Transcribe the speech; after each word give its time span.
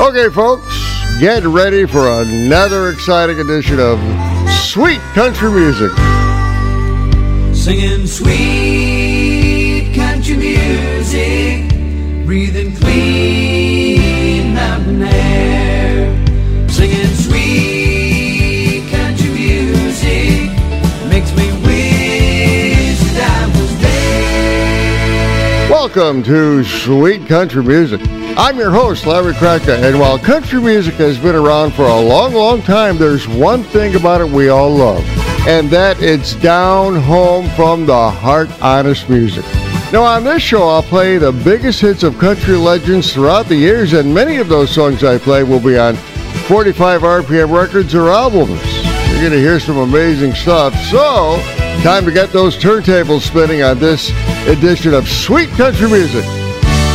Okay, 0.00 0.30
folks, 0.30 0.64
get 1.20 1.44
ready 1.44 1.84
for 1.84 2.08
another 2.22 2.88
exciting 2.88 3.38
edition 3.38 3.78
of 3.78 3.98
Sweet 4.50 4.98
Country 5.12 5.50
Music. 5.50 5.92
Singing 7.54 8.06
sweet 8.06 9.92
country 9.94 10.36
music, 10.36 11.68
breathing 12.24 12.74
clean 12.76 14.54
mountain 14.54 15.02
air. 15.02 16.16
Singing 16.70 17.14
sweet 17.14 18.90
country 18.90 19.28
music 19.28 20.50
makes 21.10 21.30
me 21.36 21.52
wish 21.60 23.00
that 23.12 23.30
I 23.38 23.46
was 23.48 23.80
there. 23.82 25.70
Welcome 25.70 26.22
to 26.22 26.64
Sweet 26.64 27.26
Country 27.28 27.62
Music. 27.62 28.00
I'm 28.36 28.56
your 28.56 28.70
host, 28.70 29.06
Larry 29.06 29.34
Krakta, 29.34 29.82
and 29.82 29.98
while 29.98 30.18
country 30.18 30.60
music 30.60 30.94
has 30.94 31.18
been 31.18 31.34
around 31.34 31.72
for 31.72 31.82
a 31.84 32.00
long, 32.00 32.32
long 32.32 32.62
time, 32.62 32.96
there's 32.96 33.26
one 33.26 33.62
thing 33.64 33.96
about 33.96 34.20
it 34.20 34.28
we 34.28 34.48
all 34.48 34.70
love, 34.70 35.04
and 35.46 35.68
that 35.70 36.00
it's 36.00 36.34
down 36.36 36.94
home 36.94 37.48
from 37.50 37.86
the 37.86 38.10
heart, 38.10 38.48
honest 38.62 39.08
music. 39.08 39.44
Now, 39.92 40.04
on 40.04 40.24
this 40.24 40.42
show, 40.42 40.68
I'll 40.68 40.82
play 40.82 41.18
the 41.18 41.32
biggest 41.32 41.80
hits 41.80 42.02
of 42.02 42.18
country 42.18 42.54
legends 42.54 43.12
throughout 43.12 43.46
the 43.46 43.56
years, 43.56 43.92
and 43.92 44.14
many 44.14 44.36
of 44.36 44.48
those 44.48 44.70
songs 44.70 45.02
I 45.02 45.18
play 45.18 45.42
will 45.42 45.60
be 45.60 45.76
on 45.76 45.96
45 46.46 47.02
RPM 47.02 47.52
records 47.52 47.94
or 47.94 48.10
albums. 48.10 48.62
You're 49.10 49.20
going 49.20 49.32
to 49.32 49.38
hear 49.38 49.58
some 49.58 49.78
amazing 49.78 50.34
stuff. 50.34 50.74
So, 50.84 51.38
time 51.82 52.04
to 52.04 52.12
get 52.12 52.30
those 52.30 52.56
turntables 52.56 53.22
spinning 53.22 53.62
on 53.62 53.78
this 53.80 54.10
edition 54.46 54.94
of 54.94 55.08
Sweet 55.08 55.50
Country 55.50 55.90
Music. 55.90 56.24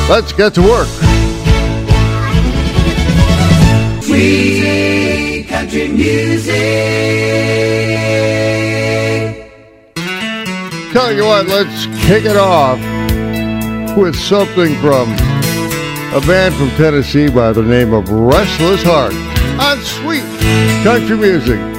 Let's 0.09 0.31
get 0.31 0.53
to 0.55 0.61
work. 0.61 1.14
Sweet 4.15 5.45
country 5.49 5.89
music. 5.89 6.53
Tell 10.93 11.11
you 11.11 11.25
what, 11.25 11.47
let's 11.47 11.85
kick 12.07 12.23
it 12.23 12.37
off 12.37 12.79
with 13.97 14.15
something 14.15 14.73
from 14.75 15.11
a 16.13 16.21
band 16.25 16.55
from 16.55 16.69
Tennessee 16.77 17.29
by 17.29 17.51
the 17.51 17.61
name 17.61 17.93
of 17.93 18.09
Restless 18.09 18.83
Heart 18.83 19.13
on 19.59 19.83
Sweet 19.83 20.23
Country 20.85 21.17
Music. 21.17 21.74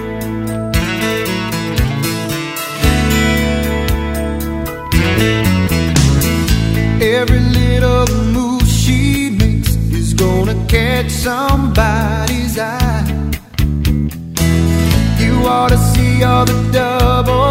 All 16.22 16.44
the 16.44 16.72
double 16.72 17.45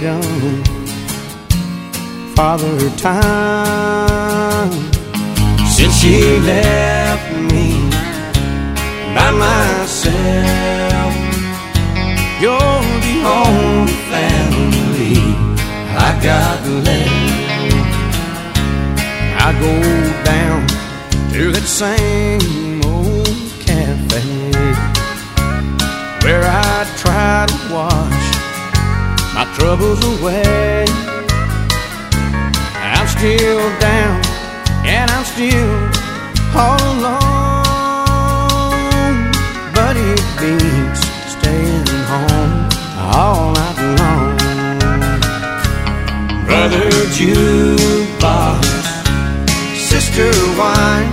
mother 0.00 0.22
freedom, 0.22 0.64
father 2.34 2.90
time. 2.96 4.70
Since 5.66 5.94
she 6.00 6.38
left 6.40 7.32
me 7.52 7.90
by 9.14 9.30
myself, 9.30 11.14
you're 12.40 12.82
the 13.06 13.16
only 13.24 13.92
family 14.12 15.16
I 15.96 16.10
got 16.22 16.60
left. 16.86 17.28
I 19.42 19.52
go 19.64 19.74
down 20.24 20.60
to 21.32 21.52
that 21.52 21.66
same 21.66 22.80
old 22.84 23.26
cafe 23.60 24.22
where 26.24 26.44
I 26.44 26.84
try 26.98 27.46
to 27.48 27.56
my 27.72 27.89
troubles 29.60 30.02
away. 30.14 30.84
I'm 32.92 33.06
still 33.16 33.62
down 33.78 34.16
and 34.88 35.06
I'm 35.10 35.24
still 35.34 35.74
all 36.56 36.80
alone, 36.94 37.20
but 39.76 39.94
it 40.10 40.22
beats 40.40 41.02
staying 41.36 41.86
home 42.12 42.54
all 43.16 43.52
night 43.52 43.78
long. 44.00 44.36
Brother 46.46 46.88
jukebox, 47.18 48.64
sister 49.76 50.30
wine, 50.58 51.09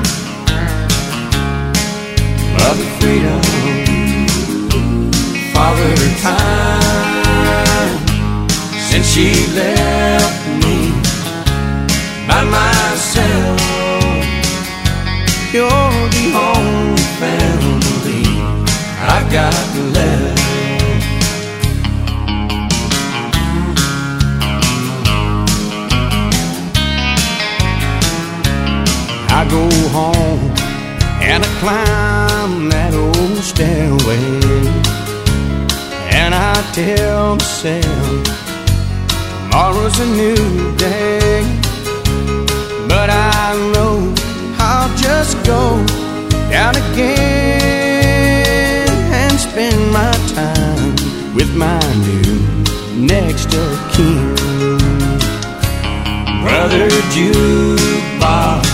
she 9.18 9.34
left 9.56 10.46
me 10.62 10.92
by 12.28 12.44
myself, 12.58 13.60
you're 15.52 16.02
the 16.18 16.26
only 16.50 17.06
family 17.22 18.26
I've 19.14 19.28
got 19.32 19.68
left. 19.96 20.38
I 29.40 29.42
go 29.50 29.66
home 29.98 30.52
and 31.32 31.44
I 31.44 31.52
climb 31.64 32.70
that 32.70 32.94
old 32.94 33.38
stairway 33.44 34.28
and 36.12 36.36
I 36.36 36.54
tell 36.74 37.36
myself 37.38 38.47
tomorrow's 39.50 40.00
a 40.00 40.06
new 40.06 40.76
day. 40.78 41.42
But 42.88 43.10
I 43.10 43.56
know 43.74 44.14
I'll 44.60 44.96
just 44.98 45.36
go 45.46 45.84
down 46.50 46.76
again 46.76 47.08
and 49.22 49.40
spend 49.40 49.92
my 49.92 50.12
time 50.36 50.96
with 51.36 51.56
my 51.56 51.80
new 52.06 52.40
next 52.96 53.54
of 53.54 53.92
kin. 53.94 54.36
Brother 56.44 56.90
jukebox, 57.16 58.66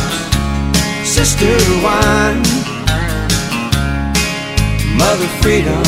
sister 1.05 1.55
wine, 1.83 2.43
mother 4.97 5.29
freedom, 5.41 5.83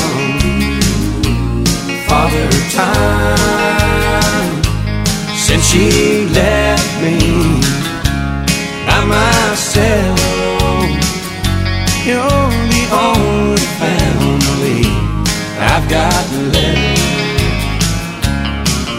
father 2.07 2.49
time. 2.71 3.74
Since 5.47 5.65
she 5.69 6.25
left 6.33 7.01
me 7.03 7.19
by 8.87 9.05
myself, 9.05 10.19
you're 12.03 12.49
the 12.73 12.83
only 12.91 13.67
family 13.77 14.81
I've 15.59 15.87
got 15.87 16.25
left. 16.51 17.05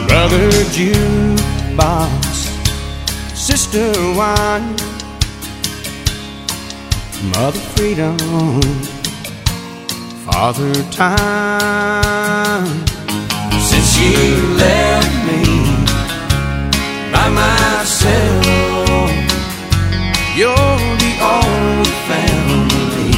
Brother 0.07 0.49
jukebox, 0.71 2.23
sister 3.35 3.91
wine, 4.15 4.77
mother 7.35 7.63
freedom, 7.75 8.17
father 10.25 10.73
time. 10.93 12.67
Since 13.59 13.89
she 13.97 14.15
left 14.63 15.13
me 15.27 15.86
by 17.17 17.29
myself, 17.43 19.11
you're 20.39 20.81
the 21.05 21.13
only 21.37 21.93
family 22.09 23.13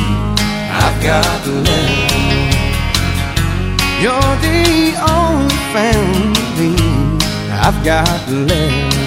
I've 0.85 0.99
got 1.11 1.43
left. 1.67 2.59
You're 4.03 4.37
the 4.47 4.63
only 5.17 5.61
family 5.75 6.77
I've 7.67 7.81
got 7.85 8.23
left. 8.51 8.98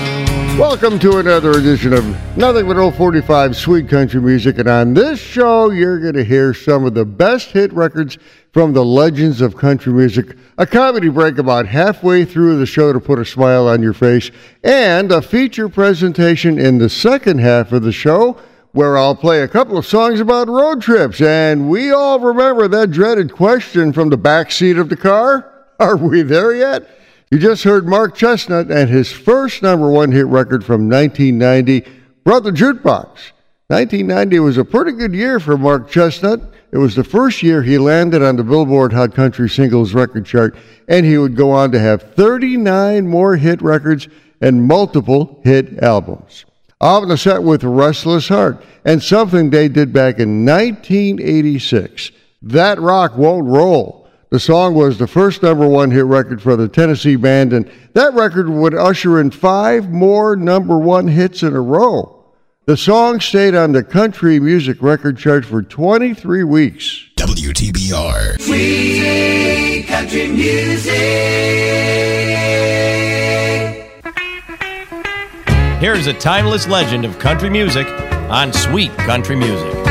Welcome 0.57 0.99
to 0.99 1.17
another 1.17 1.51
edition 1.51 1.93
of 1.93 2.05
Nothing 2.37 2.67
But 2.67 2.77
Old 2.77 2.95
45 2.95 3.55
Sweet 3.55 3.87
Country 3.87 4.21
Music. 4.21 4.59
And 4.59 4.67
on 4.67 4.93
this 4.93 5.17
show, 5.17 5.71
you're 5.71 5.99
going 5.99 6.13
to 6.15 6.25
hear 6.25 6.53
some 6.53 6.85
of 6.85 6.93
the 6.93 7.05
best 7.05 7.51
hit 7.51 7.71
records 7.71 8.17
from 8.51 8.73
the 8.73 8.83
legends 8.83 9.39
of 9.39 9.55
country 9.55 9.93
music, 9.93 10.35
a 10.57 10.67
comedy 10.67 11.07
break 11.07 11.37
about 11.37 11.67
halfway 11.67 12.25
through 12.25 12.59
the 12.59 12.65
show 12.65 12.91
to 12.91 12.99
put 12.99 13.17
a 13.17 13.25
smile 13.25 13.65
on 13.67 13.81
your 13.81 13.93
face, 13.93 14.29
and 14.61 15.11
a 15.11 15.21
feature 15.21 15.69
presentation 15.69 16.59
in 16.59 16.77
the 16.77 16.89
second 16.89 17.39
half 17.39 17.71
of 17.71 17.83
the 17.83 17.93
show 17.93 18.37
where 18.73 18.97
I'll 18.97 19.15
play 19.15 19.41
a 19.41 19.47
couple 19.47 19.77
of 19.77 19.85
songs 19.85 20.19
about 20.19 20.49
road 20.49 20.81
trips. 20.81 21.21
And 21.21 21.69
we 21.69 21.91
all 21.91 22.19
remember 22.19 22.67
that 22.67 22.91
dreaded 22.91 23.31
question 23.31 23.93
from 23.93 24.09
the 24.09 24.17
back 24.17 24.51
seat 24.51 24.77
of 24.77 24.89
the 24.89 24.97
car 24.97 25.65
Are 25.79 25.97
we 25.97 26.21
there 26.21 26.53
yet? 26.53 26.89
You 27.31 27.39
just 27.39 27.63
heard 27.63 27.87
Mark 27.87 28.17
Chesnutt 28.17 28.69
and 28.69 28.89
his 28.89 29.09
first 29.09 29.61
number 29.61 29.89
one 29.89 30.11
hit 30.11 30.25
record 30.25 30.65
from 30.65 30.89
1990, 30.89 31.89
Brother 32.25 32.51
Jukebox. 32.51 33.31
1990 33.67 34.39
was 34.39 34.57
a 34.57 34.65
pretty 34.65 34.91
good 34.91 35.15
year 35.15 35.39
for 35.39 35.57
Mark 35.57 35.89
Chesnutt. 35.89 36.51
It 36.73 36.77
was 36.77 36.93
the 36.93 37.05
first 37.05 37.41
year 37.41 37.63
he 37.63 37.77
landed 37.77 38.21
on 38.21 38.35
the 38.35 38.43
Billboard 38.43 38.91
Hot 38.91 39.15
Country 39.15 39.47
Singles 39.47 39.93
record 39.93 40.25
chart, 40.25 40.57
and 40.89 41.05
he 41.05 41.17
would 41.17 41.37
go 41.37 41.51
on 41.51 41.71
to 41.71 41.79
have 41.79 42.01
39 42.15 43.07
more 43.07 43.37
hit 43.37 43.61
records 43.61 44.09
and 44.41 44.67
multiple 44.67 45.39
hit 45.45 45.81
albums. 45.81 46.43
Off 46.81 47.07
the 47.07 47.17
set 47.17 47.43
with 47.43 47.63
Restless 47.63 48.27
Heart 48.27 48.61
and 48.83 49.01
something 49.01 49.51
they 49.51 49.69
did 49.69 49.93
back 49.93 50.19
in 50.19 50.45
1986. 50.45 52.11
That 52.41 52.77
Rock 52.81 53.15
Won't 53.15 53.47
Roll. 53.47 54.00
The 54.31 54.39
song 54.39 54.75
was 54.75 54.97
the 54.97 55.07
first 55.07 55.43
number 55.43 55.67
one 55.67 55.91
hit 55.91 56.05
record 56.05 56.41
for 56.41 56.55
the 56.55 56.69
Tennessee 56.69 57.17
band, 57.17 57.51
and 57.51 57.69
that 57.95 58.13
record 58.13 58.47
would 58.47 58.73
usher 58.73 59.19
in 59.19 59.29
five 59.29 59.89
more 59.89 60.37
number 60.37 60.77
one 60.77 61.09
hits 61.09 61.43
in 61.43 61.53
a 61.53 61.59
row. 61.59 62.23
The 62.65 62.77
song 62.77 63.19
stayed 63.19 63.55
on 63.55 63.73
the 63.73 63.83
country 63.83 64.39
music 64.39 64.81
record 64.81 65.17
chart 65.17 65.43
for 65.43 65.61
23 65.61 66.45
weeks. 66.45 67.09
WTBR. 67.17 68.39
Sweet 68.39 69.85
country 69.87 70.27
music. 70.27 70.93
Here's 75.81 76.07
a 76.07 76.13
timeless 76.13 76.69
legend 76.69 77.03
of 77.03 77.19
country 77.19 77.49
music 77.49 77.85
on 78.29 78.53
Sweet 78.53 78.95
Country 78.95 79.35
Music. 79.35 79.90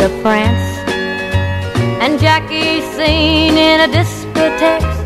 To 0.00 0.08
France. 0.22 0.66
And 2.02 2.18
Jackie's 2.18 2.84
seen 2.96 3.58
in 3.58 3.80
a 3.86 3.88
discotheque 3.92 4.96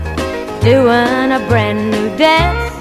doing 0.62 1.32
a 1.32 1.40
brand 1.48 1.90
new 1.90 2.16
dance. 2.16 2.72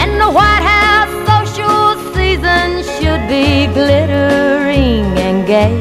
And 0.00 0.20
the 0.20 0.30
White 0.30 0.66
House 0.76 1.14
social 1.26 2.14
season 2.14 2.68
should 2.96 3.22
be 3.26 3.66
glittering 3.74 5.06
and 5.26 5.44
gay. 5.44 5.74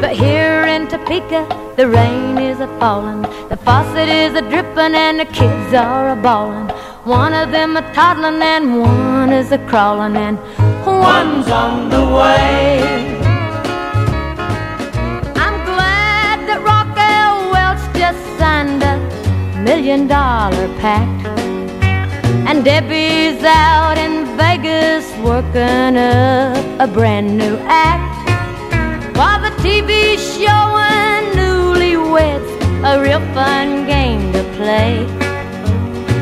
But 0.00 0.16
here 0.16 0.64
in 0.64 0.88
Topeka, 0.88 1.42
the 1.76 1.86
rain 1.86 2.38
is 2.38 2.58
a 2.60 2.68
falling, 2.78 3.20
the 3.50 3.58
faucet 3.58 4.08
is 4.08 4.32
a 4.34 4.40
dripping, 4.40 4.94
and 4.94 5.20
the 5.20 5.26
kids 5.26 5.74
are 5.74 6.08
a 6.08 6.16
bawling. 6.16 6.70
One 7.04 7.34
of 7.34 7.50
them 7.52 7.76
a 7.76 7.82
toddling, 7.92 8.40
and 8.40 8.80
one 8.80 9.30
is 9.30 9.52
a 9.52 9.58
crawling, 9.68 10.16
and 10.16 10.38
one's 10.86 11.48
on 11.48 11.90
the 11.90 12.04
way. 12.16 13.09
Million 19.80 20.06
dollar 20.06 20.68
pact. 20.78 21.26
And 22.48 22.62
Debbie's 22.62 23.42
out 23.42 23.96
in 23.96 24.26
Vegas 24.36 25.06
working 25.24 25.96
up 25.96 26.62
a 26.78 26.86
brand 26.86 27.38
new 27.38 27.56
act. 27.66 28.12
While 29.16 29.40
the 29.40 29.54
TV 29.64 30.18
showing 30.34 31.22
newlyweds 31.38 32.50
a 32.90 33.00
real 33.00 33.20
fun 33.32 33.86
game 33.86 34.30
to 34.34 34.42
play. 34.58 34.92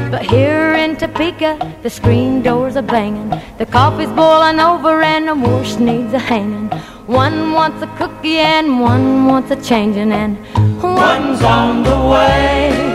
But 0.08 0.22
here 0.22 0.74
in 0.74 0.96
Topeka, 0.96 1.58
the 1.82 1.90
screen 1.90 2.42
doors 2.42 2.76
are 2.76 2.88
banging, 2.96 3.30
the 3.58 3.66
coffee's 3.66 4.10
boiling 4.10 4.60
over, 4.60 5.02
and 5.02 5.26
the 5.26 5.34
wash 5.34 5.78
needs 5.78 6.12
a 6.12 6.20
hanging. 6.20 6.68
One 7.08 7.54
wants 7.54 7.82
a 7.82 7.88
cookie 7.96 8.38
and 8.38 8.80
one 8.80 9.26
wants 9.26 9.50
a 9.50 9.56
changing, 9.60 10.12
and 10.12 10.38
one's 10.80 11.42
on 11.42 11.82
the 11.82 11.98
way. 12.12 12.87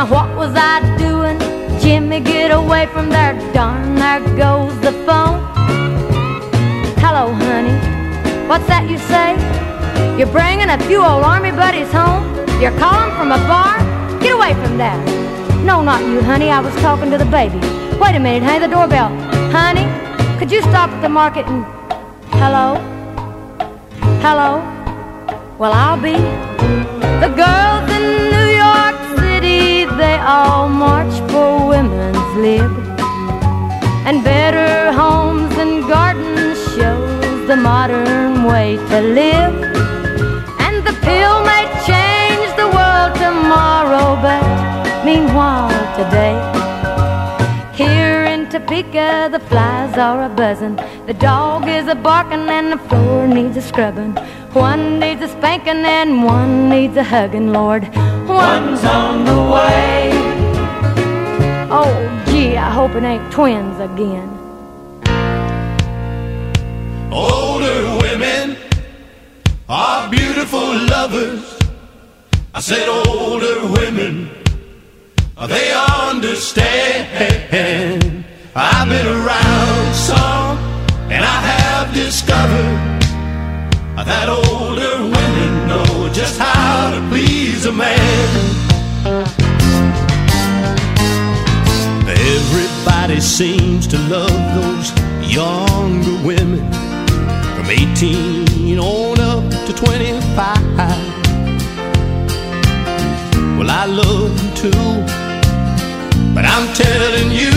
Now 0.00 0.08
what 0.10 0.34
was 0.34 0.54
I 0.56 0.80
doing? 0.96 1.38
Jimmy, 1.78 2.20
get 2.20 2.50
away 2.50 2.86
from 2.86 3.10
there. 3.10 3.34
Darn, 3.52 3.96
there 3.96 4.20
goes 4.34 4.72
the 4.80 4.92
phone. 5.04 5.44
Hello, 7.04 7.34
honey. 7.34 7.76
What's 8.48 8.66
that 8.68 8.88
you 8.88 8.96
say? 8.96 9.36
You're 10.16 10.32
bringing 10.32 10.70
a 10.70 10.78
few 10.88 11.04
old 11.04 11.22
army 11.22 11.50
buddies 11.50 11.92
home? 11.92 12.24
You're 12.62 12.72
calling 12.80 13.12
from 13.14 13.30
a 13.30 13.40
bar? 13.44 13.76
Get 14.22 14.32
away 14.32 14.54
from 14.54 14.78
there. 14.78 14.96
No, 15.68 15.82
not 15.82 16.00
you, 16.00 16.22
honey. 16.22 16.48
I 16.48 16.60
was 16.60 16.74
talking 16.76 17.10
to 17.10 17.18
the 17.18 17.26
baby. 17.26 17.60
Wait 18.00 18.16
a 18.16 18.20
minute, 18.20 18.42
honey. 18.42 18.60
The 18.60 18.72
doorbell. 18.72 19.12
Honey, 19.52 19.84
could 20.38 20.50
you 20.50 20.62
stop 20.62 20.88
at 20.88 21.02
the 21.02 21.10
market 21.10 21.44
and. 21.44 21.62
Hello? 22.40 22.80
Hello? 24.24 24.64
Well, 25.58 25.74
I'll 25.74 26.00
be. 26.00 26.16
The 27.20 27.28
girls 27.36 27.84
in 27.92 28.30
New 28.32 28.39
all 30.20 30.68
march 30.68 31.14
for 31.30 31.68
women's 31.68 32.34
lib. 32.36 32.70
And 34.06 34.22
better 34.24 34.92
homes 34.92 35.54
and 35.56 35.82
gardens 35.88 36.58
shows 36.74 37.46
the 37.46 37.56
modern 37.56 38.44
way 38.44 38.76
to 38.76 39.00
live. 39.00 39.54
And 40.64 40.76
the 40.86 40.94
pill 41.06 41.44
may 41.44 41.64
change 41.90 42.48
the 42.56 42.68
world 42.76 43.12
tomorrow, 43.26 44.16
but 44.22 45.04
meanwhile 45.04 45.70
today. 45.96 46.36
Here 47.74 48.24
in 48.24 48.48
Topeka, 48.50 49.28
the 49.32 49.40
flies 49.40 49.96
are 49.96 50.24
a 50.24 50.28
buzzing. 50.28 50.76
The 51.06 51.14
dog 51.14 51.66
is 51.68 51.88
a 51.88 51.94
barking, 51.94 52.48
and 52.48 52.72
the 52.72 52.78
floor 52.88 53.26
needs 53.26 53.56
a 53.56 53.62
scrubbing. 53.62 54.14
One 54.52 54.98
needs 54.98 55.22
a 55.22 55.28
spanking, 55.28 55.84
and 55.84 56.24
one 56.24 56.68
needs 56.68 56.96
a 56.96 57.04
hugging, 57.04 57.52
Lord. 57.52 57.84
One's 58.30 58.84
on 58.84 59.24
the 59.24 59.40
way. 59.54 60.10
Oh, 61.70 62.24
gee, 62.28 62.56
I 62.56 62.70
hope 62.70 62.94
it 62.94 63.02
ain't 63.02 63.32
twins 63.32 63.78
again. 63.80 64.28
Older 67.12 67.98
women 68.02 68.56
are 69.68 70.08
beautiful 70.10 70.68
lovers. 70.94 71.58
I 72.54 72.60
said 72.60 72.88
older 72.88 73.66
women, 73.78 74.30
they 75.48 75.72
understand. 76.08 77.06
I've 78.54 78.88
been 78.88 79.06
around 79.06 79.94
some, 79.94 80.58
and 81.14 81.24
I 81.24 81.38
have 81.54 81.92
discovered 81.94 82.78
that 83.96 84.28
older 84.28 84.49
seems 93.30 93.86
to 93.86 93.96
love 94.08 94.40
those 94.56 94.90
younger 95.22 96.26
women 96.26 96.58
from 97.54 97.66
18 97.70 98.78
on 98.78 99.20
up 99.20 99.48
to 99.66 99.72
25. 99.72 100.56
Well, 103.56 103.70
I 103.70 103.86
love 103.86 104.36
them 104.36 104.54
too, 104.56 105.04
but 106.34 106.44
I'm 106.44 106.66
telling 106.74 107.30
you, 107.30 107.54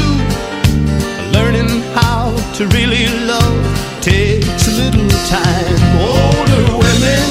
learning 1.34 1.82
how 1.94 2.32
to 2.58 2.68
really 2.68 3.08
love 3.26 4.02
takes 4.02 4.68
a 4.68 4.72
little 4.72 5.10
time. 5.28 5.82
Older 6.00 6.78
women 6.78 7.26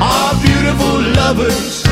are 0.00 0.34
beautiful 0.42 0.98
lovers. 1.20 1.87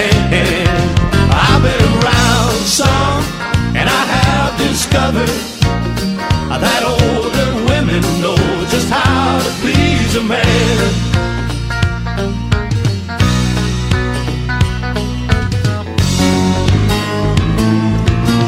Understand. 0.00 1.00
I've 1.32 1.62
been 1.62 2.04
around 2.04 2.56
some, 2.66 3.22
and 3.76 3.88
I 3.88 4.02
have 4.16 4.58
discovered 4.58 5.28
that 6.60 6.82
older 6.84 7.50
women 7.70 8.02
know 8.20 8.36
just 8.68 8.88
how 8.90 9.40
to 9.42 9.50
please 9.60 10.16
a 10.16 10.22
man. 10.22 10.78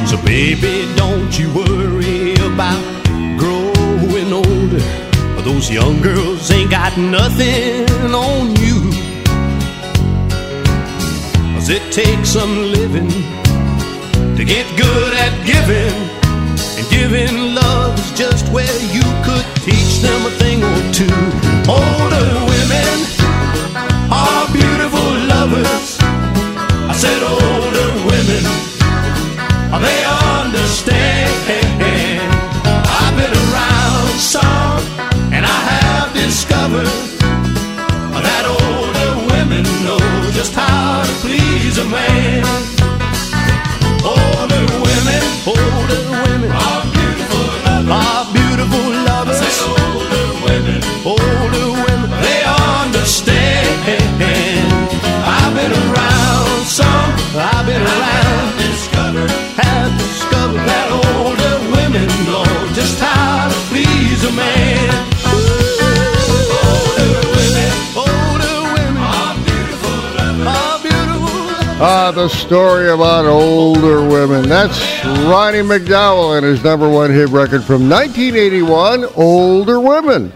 So 0.07 0.17
baby, 0.25 0.93
don't 0.97 1.39
you 1.39 1.49
worry 1.55 2.35
about 2.35 2.83
growing 3.39 4.33
older. 4.33 4.85
Those 5.43 5.71
young 5.71 6.01
girls 6.01 6.49
ain't 6.53 6.71
got 6.71 6.97
nothing 6.97 8.15
on 8.15 8.55
you. 8.57 8.92
Takes 11.93 12.31
some 12.31 12.73
living 12.73 13.11
to 14.35 14.45
get 14.47 14.65
good 14.79 15.13
at 15.13 15.33
giving. 15.45 15.93
And 16.79 16.89
giving 16.89 17.55
love 17.55 17.99
is 17.99 18.19
just 18.19 18.51
where 18.51 18.81
you 18.97 19.03
could 19.27 19.45
teach 19.57 20.01
them 20.01 20.25
a 20.25 20.31
thing 20.41 20.65
or 20.65 20.81
two. 20.91 21.13
Older 21.69 22.29
women 22.49 22.97
are 24.11 24.47
beautiful 24.55 25.11
lovers. 25.29 25.99
I 26.01 26.95
said 26.97 27.23
older 27.23 27.62
Ah, 72.13 72.15
the 72.15 72.29
story 72.29 72.91
about 72.91 73.25
older 73.25 74.07
women. 74.07 74.47
That's 74.47 74.79
Ronnie 75.25 75.61
McDowell 75.61 76.37
and 76.37 76.45
his 76.45 76.63
number 76.63 76.87
one 76.89 77.11
hit 77.11 77.31
record 77.31 77.65
from 77.65 77.89
1981, 77.89 79.07
Older 79.17 79.81
Women. 79.81 80.31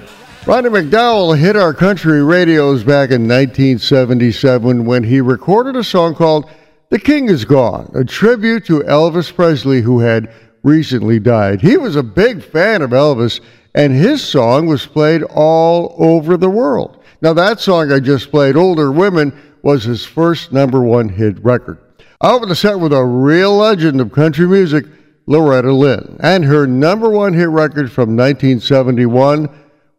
Ronnie 0.47 0.71
McDowell 0.71 1.37
hit 1.37 1.55
our 1.55 1.75
country 1.75 2.23
radios 2.23 2.83
back 2.83 3.11
in 3.11 3.29
1977 3.29 4.87
when 4.87 5.05
he 5.05 5.21
recorded 5.21 5.77
a 5.77 5.85
song 5.85 6.15
called 6.15 6.51
The 6.89 6.99
King 6.99 7.29
Is 7.29 7.45
Gone, 7.45 7.91
a 7.95 8.05
tribute 8.05 8.65
to 8.67 8.81
Elvis 8.81 9.35
Presley, 9.35 9.83
who 9.83 10.01
had 10.01 10.33
recently 10.63 11.19
died. 11.19 11.61
He 11.61 11.77
was 11.77 11.95
a 11.95 12.03
big 12.03 12.43
fan 12.43 12.81
of 12.81 12.91
Elvis, 12.91 13.41
and 13.75 13.93
his 13.93 14.23
song 14.23 14.67
was 14.67 14.87
played 14.87 15.23
all 15.25 15.95
over 15.99 16.39
the 16.39 16.51
world. 16.51 17.03
Now, 17.21 17.35
that 17.35 17.61
song 17.61 17.93
I 17.93 18.01
just 18.01 18.31
played, 18.31 18.57
Older 18.57 18.93
Women, 18.93 19.33
was 19.67 19.83
his 19.83 20.05
first 20.07 20.53
number 20.53 20.81
one 20.81 21.09
hit 21.09 21.45
record. 21.45 21.77
I 22.21 22.31
opened 22.31 22.53
the 22.53 22.55
set 22.55 22.79
with 22.79 22.93
a 22.93 23.05
real 23.05 23.57
legend 23.57 24.01
of 24.01 24.13
country 24.13 24.47
music, 24.47 24.87
Loretta 25.27 25.73
Lynn, 25.73 26.19
and 26.21 26.45
her 26.45 26.69
number 26.69 27.11
one 27.11 27.35
hit 27.35 27.49
record 27.49 27.91
from 27.91 28.17
1971, 28.17 29.49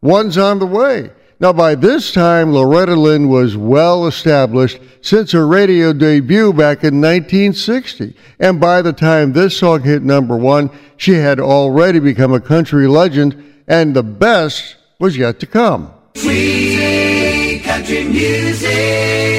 One's 0.01 0.37
on 0.37 0.59
the 0.59 0.65
Way. 0.65 1.11
Now, 1.41 1.51
by 1.51 1.75
this 1.75 2.13
time, 2.13 2.53
Loretta 2.53 2.95
Lynn 2.95 3.27
was 3.27 3.57
well 3.57 4.07
established 4.07 4.79
since 5.01 5.33
her 5.33 5.45
radio 5.45 5.91
debut 5.91 6.53
back 6.53 6.85
in 6.85 7.01
1960. 7.01 8.15
And 8.39 8.61
by 8.61 8.81
the 8.81 8.93
time 8.93 9.33
this 9.33 9.57
song 9.57 9.83
hit 9.83 10.01
number 10.01 10.37
one, 10.37 10.71
she 10.95 11.15
had 11.15 11.41
already 11.41 11.99
become 11.99 12.31
a 12.31 12.39
country 12.39 12.87
legend, 12.87 13.35
and 13.67 13.93
the 13.93 14.01
best 14.01 14.77
was 14.97 15.17
yet 15.17 15.41
to 15.41 15.45
come. 15.45 15.91
Sweet 16.15 17.63
country 17.65 18.05
music. 18.05 19.36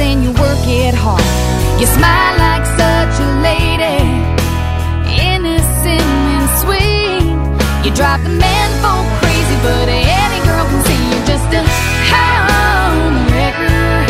And 0.00 0.24
you 0.24 0.32
work 0.32 0.66
it 0.66 0.94
hard. 0.94 1.20
You 1.80 1.86
smile 1.86 2.38
like 2.38 2.64
such 2.82 3.14
a 3.20 3.28
lady, 3.48 3.98
innocent 5.28 6.08
and 6.34 6.48
sweet. 6.62 7.26
You 7.84 7.90
drive 7.94 8.22
the 8.24 8.30
men 8.30 8.68
folk 8.82 9.06
crazy, 9.20 9.56
but 9.62 9.88
any 9.88 10.40
girl 10.46 10.64
can 10.70 10.80
see 10.88 11.00
you're 11.10 11.26
just 11.26 11.52
a 11.52 11.62
homewrecker. 12.10 14.09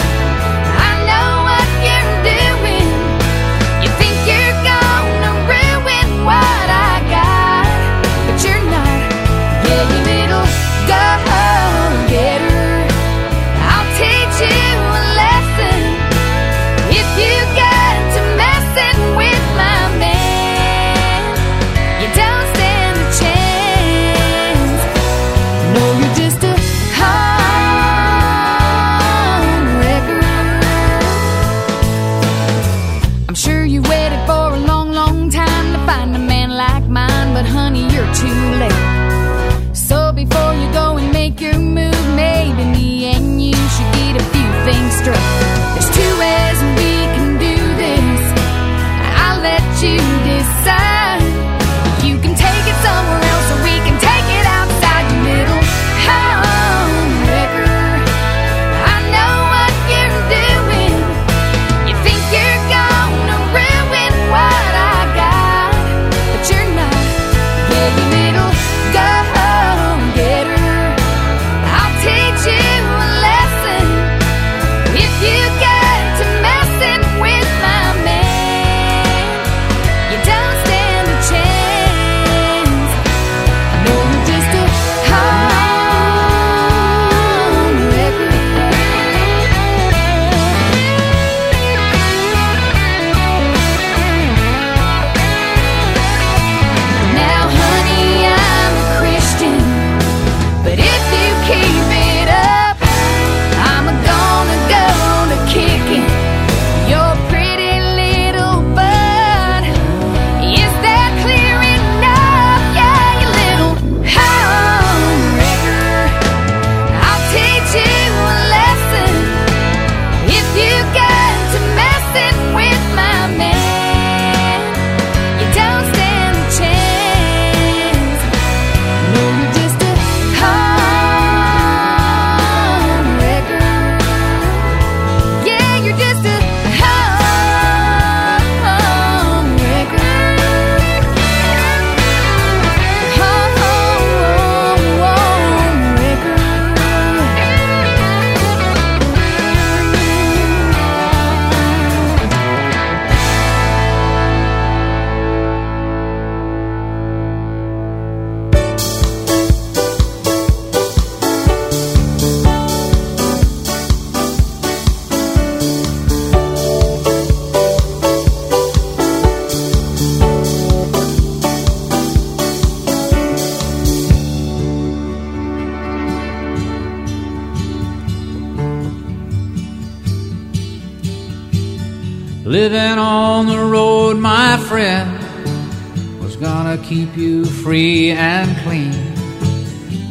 Free 187.62 188.10
and 188.10 188.56
clean. 188.58 188.94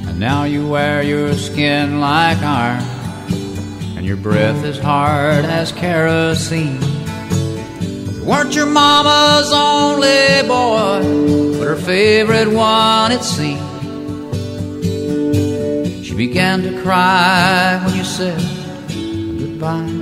And 0.08 0.20
now 0.20 0.44
you 0.44 0.68
wear 0.68 1.04
your 1.04 1.34
skin 1.34 2.00
like 2.00 2.38
iron, 2.40 2.84
and 3.98 4.06
your 4.06 4.18
breath 4.18 4.64
is 4.64 4.80
hard 4.80 5.46
as 5.46 5.72
kerosene. 5.72 6.82
You 7.82 8.24
weren't 8.24 8.56
your 8.56 8.66
mama's 8.66 9.52
only 9.52 10.48
boy, 10.48 11.58
but 11.58 11.68
her 11.68 11.76
favorite 11.76 12.50
one, 12.50 13.12
it 13.12 13.24
seemed. 13.24 13.66
She 16.06 16.16
began 16.16 16.62
to 16.64 16.82
cry 16.82 17.82
when 17.86 17.96
you 17.96 18.04
said 18.04 18.40
goodbye. 19.40 20.00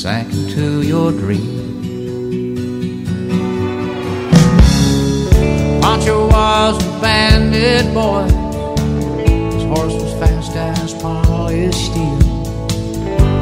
sank 0.00 0.32
into 0.32 0.80
your 0.80 1.12
dream. 1.12 1.59
Pancho 6.00 6.28
was 6.28 6.82
a 6.82 7.00
bandit 7.02 7.92
boy. 7.92 8.24
His 9.52 9.64
horse 9.64 9.92
was 9.92 10.12
fast 10.14 10.56
as 10.56 10.94
polished 10.94 11.76
steel. 11.76 12.18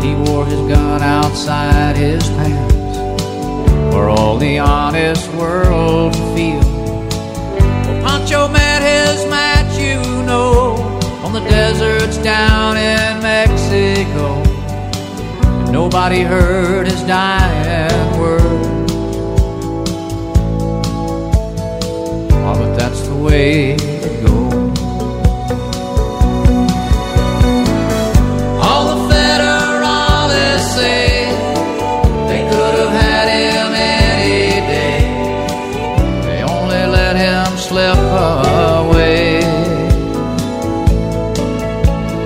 He 0.03 0.16
wore 0.27 0.44
his 0.44 0.61
gun 0.66 1.01
outside 1.01 1.97
his 1.97 2.29
pants 2.31 2.99
for 3.94 4.09
all 4.09 4.38
the 4.38 4.59
honest 4.59 5.33
world 5.35 6.14
to 6.14 6.35
feel. 6.35 6.59
Well, 6.59 8.03
Pancho 8.03 8.49
met 8.49 8.83
his 8.83 9.25
match, 9.31 9.79
you 9.79 10.03
know, 10.25 10.75
on 11.25 11.33
the 11.33 11.40
deserts 11.49 12.18
down 12.18 12.77
in 12.77 13.23
Mexico. 13.23 14.42
Nobody 15.71 16.23
heard 16.23 16.88
his 16.88 17.01
dying 17.05 18.18
way 23.23 23.73
it 23.73 24.27
goes. 24.27 24.79
All 28.67 28.85
the 28.93 28.99
federales 29.13 30.63
say 30.77 31.27
they 32.29 32.43
could 32.51 32.75
have 32.81 32.95
had 33.05 33.27
him 33.39 33.69
any 33.75 34.61
day. 34.75 35.01
They 36.27 36.41
only 36.43 36.83
let 36.99 37.15
him 37.17 37.57
slip 37.59 37.99
away 38.83 39.43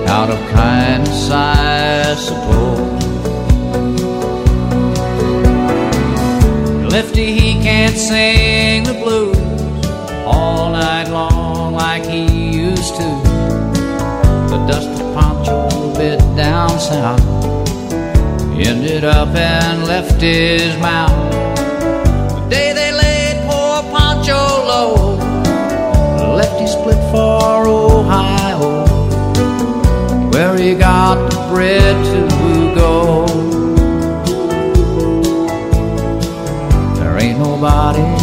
out 0.07 0.29
of 0.31 0.39
kindness, 0.51 1.31
I 1.31 2.15
suppose. 2.17 3.03
Lefty, 6.93 7.33
he 7.33 7.55
can't 7.63 7.97
sing 7.97 8.85
the 8.85 8.95
blues 9.03 9.32
down 16.73 16.81
south. 16.81 17.69
Ended 18.59 19.05
up 19.05 19.35
and 19.35 19.85
left 19.85 20.21
his 20.21 20.77
mouth. 20.79 21.33
The 22.35 22.49
day 22.49 22.73
they 22.73 22.93
laid 22.93 23.49
poor 23.49 23.83
Pancho 23.93 24.33
low, 24.33 25.17
Lefty 26.37 26.67
split 26.67 26.99
for 27.11 27.67
Ohio, 27.67 28.87
where 30.31 30.57
he 30.57 30.75
got 30.75 31.31
the 31.31 31.37
bread 31.53 31.97
to 32.13 32.75
go. 32.75 33.27
There 36.95 37.19
ain't 37.19 37.39
nobody 37.39 38.22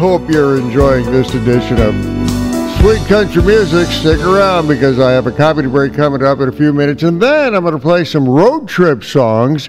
hope 0.00 0.30
you're 0.30 0.58
enjoying 0.58 1.04
this 1.12 1.34
edition 1.34 1.78
of 1.78 1.94
Sweet 2.80 3.06
Country 3.06 3.42
Music. 3.42 3.86
Stick 3.88 4.18
around 4.20 4.66
because 4.66 4.98
I 4.98 5.10
have 5.10 5.26
a 5.26 5.30
copy 5.30 5.66
break 5.66 5.92
coming 5.92 6.22
up 6.24 6.40
in 6.40 6.48
a 6.48 6.52
few 6.52 6.72
minutes, 6.72 7.02
and 7.02 7.20
then 7.20 7.54
I'm 7.54 7.60
going 7.60 7.74
to 7.74 7.78
play 7.78 8.06
some 8.06 8.26
road 8.26 8.66
trip 8.66 9.04
songs 9.04 9.68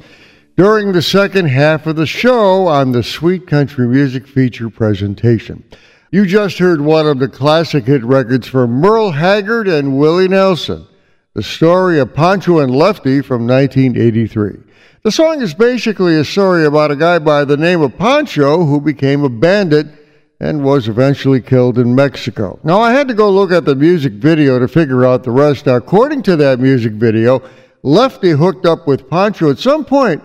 during 0.56 0.94
the 0.94 1.02
second 1.02 1.48
half 1.48 1.86
of 1.86 1.98
the 1.98 2.06
show 2.06 2.66
on 2.68 2.94
the 2.94 3.04
Sweet 3.04 3.46
Country 3.46 3.86
Music 3.90 4.26
feature 4.26 4.70
presentation. 4.70 5.66
You 6.12 6.26
just 6.26 6.60
heard 6.60 6.80
one 6.80 7.08
of 7.08 7.20
the 7.20 7.28
classic 7.28 7.84
hit 7.84 8.02
records 8.02 8.48
from 8.48 8.72
Merle 8.72 9.12
Haggard 9.12 9.68
and 9.68 10.00
Willie 10.00 10.30
Nelson, 10.30 10.88
the 11.34 11.44
story 11.44 12.00
of 12.00 12.14
Pancho 12.14 12.60
and 12.60 12.74
Lefty 12.74 13.20
from 13.20 13.46
1983. 13.48 14.60
The 15.04 15.12
song 15.12 15.42
is 15.42 15.54
basically 15.54 16.16
a 16.16 16.24
story 16.24 16.64
about 16.64 16.92
a 16.92 16.96
guy 16.96 17.20
by 17.20 17.44
the 17.44 17.58
name 17.58 17.82
of 17.82 17.98
Pancho 17.98 18.64
who 18.64 18.80
became 18.80 19.26
a 19.26 19.30
bandit 19.30 20.01
and 20.42 20.64
was 20.64 20.88
eventually 20.88 21.40
killed 21.40 21.78
in 21.78 21.94
Mexico. 21.94 22.60
Now, 22.64 22.80
I 22.80 22.92
had 22.92 23.08
to 23.10 23.14
go 23.14 23.30
look 23.30 23.52
at 23.52 23.64
the 23.64 23.76
music 23.76 24.14
video 24.14 24.58
to 24.58 24.68
figure 24.68 25.06
out 25.06 25.24
the 25.24 25.30
rest. 25.30 25.68
Now, 25.68 25.76
according 25.76 26.24
to 26.24 26.36
that 26.38 26.60
music 26.60 26.94
video, 26.94 27.44
Lefty 27.84 28.32
hooked 28.32 28.66
up 28.66 28.88
with 28.88 29.08
Pancho 29.08 29.52
at 29.52 29.60
some 29.60 29.86
point, 29.86 30.24